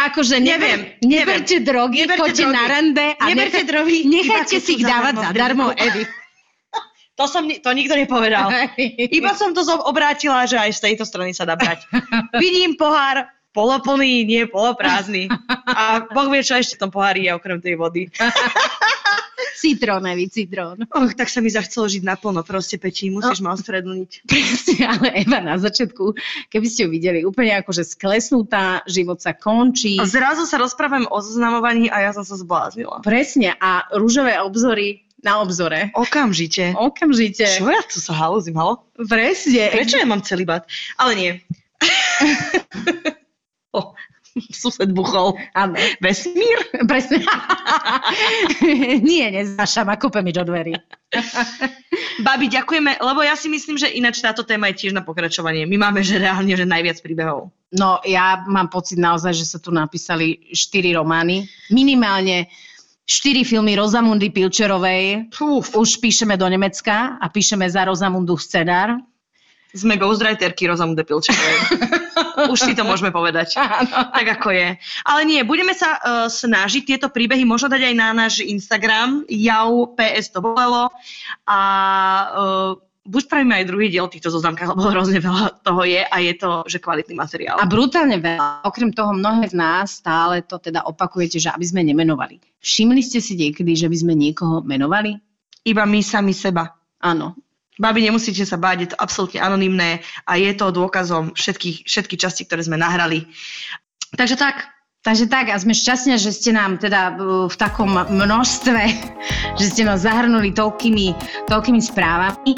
[0.00, 2.56] Akože Neviem, neber, neberte drogy, Neberte choďte drogy.
[2.56, 5.70] na rande a Neberte nechaj- drogy, nechajte si ich dávať zadarmo.
[5.72, 6.04] Evi.
[7.14, 8.50] To, som, to nikto nepovedal.
[9.22, 11.86] Iba som to obrátila, že aj z tejto strany sa dá brať.
[12.42, 15.30] Vidím pohár poloplný, nie poloprázdny.
[15.70, 18.10] A Boh vie, čo ešte v tom pohári je okrem tej vody.
[19.52, 20.88] Citrón, Evi, citrón.
[20.88, 24.10] Och, tak sa mi zachcelo žiť naplno, proste pečí, musíš ma ospravedlniť.
[24.30, 26.16] Presne, ale Eva na začiatku,
[26.48, 30.00] keby ste ju videli, úplne akože sklesnutá, život sa končí.
[30.00, 33.04] A zrazu sa rozprávam o zoznamovaní a ja som sa zbláznila.
[33.04, 35.88] Presne, a rúžové obzory na obzore.
[35.96, 36.76] Okamžite.
[36.76, 37.48] Okamžite.
[37.48, 38.84] Čo ja tu sa halúzim, halo?
[39.08, 39.72] Presne.
[39.72, 40.68] Prečo ja mám celý bat?
[41.00, 41.32] Ale nie.
[43.76, 43.96] o,
[44.60, 45.38] sused buchol.
[45.54, 46.58] Áno, Vesmír?
[46.90, 47.22] presne.
[49.08, 50.74] Nie, nezášam a kúpe mi do dverí.
[52.22, 55.66] Babi, ďakujeme, lebo ja si myslím, že ináč táto téma je tiež na pokračovanie.
[55.66, 57.54] My máme že reálne že najviac príbehov.
[57.74, 61.46] No, ja mám pocit naozaj, že sa tu napísali štyri romány.
[61.74, 62.50] Minimálne
[63.06, 65.30] štyri filmy Rozamundy Pilčerovej.
[65.34, 65.74] Fúf.
[65.74, 68.98] Už píšeme do Nemecka a píšeme za Rozamundu scenár.
[69.74, 71.58] Sme ghostwriterky Rozamunde Pilčekovej.
[72.54, 73.58] Už si to môžeme povedať.
[73.58, 74.78] Tak ako je.
[75.02, 79.90] Ale nie, budeme sa uh, snažiť tieto príbehy možno dať aj na náš Instagram, jau
[79.98, 80.94] PS to bolelo
[81.42, 81.58] a
[82.30, 82.72] uh,
[83.04, 86.50] buď spravíme aj druhý diel týchto zoznamkách, lebo hrozne veľa toho je a je to,
[86.64, 87.60] že kvalitný materiál.
[87.60, 88.64] A brutálne veľa.
[88.64, 92.40] Okrem toho mnohé z nás stále to teda opakujete, že aby sme nemenovali.
[92.64, 95.20] Všimli ste si niekedy, že by sme niekoho menovali?
[95.64, 96.72] Iba my sami seba.
[97.04, 97.36] Áno.
[97.74, 102.46] Babi, nemusíte sa báť, je to absolútne anonymné a je to dôkazom všetkých, všetky časti,
[102.46, 103.26] ktoré sme nahrali.
[104.14, 104.70] Takže tak,
[105.04, 108.82] Takže tak, a sme šťastní, že ste nám teda uh, v takom množstve,
[109.60, 111.12] že ste nás zahrnuli toľkými,
[111.44, 112.56] toľkými správami.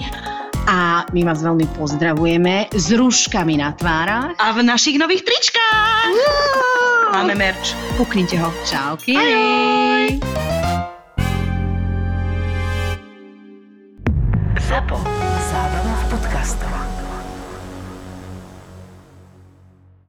[0.67, 4.35] A my vás veľmi pozdravujeme s rúškami na tvárach.
[4.39, 6.11] a v našich nových tričkách
[7.15, 7.75] máme merch.
[7.99, 8.51] Puknite ho.
[8.67, 9.15] Čauky.
[9.15, 10.46] Ahoj.
[14.69, 15.16] Zapo.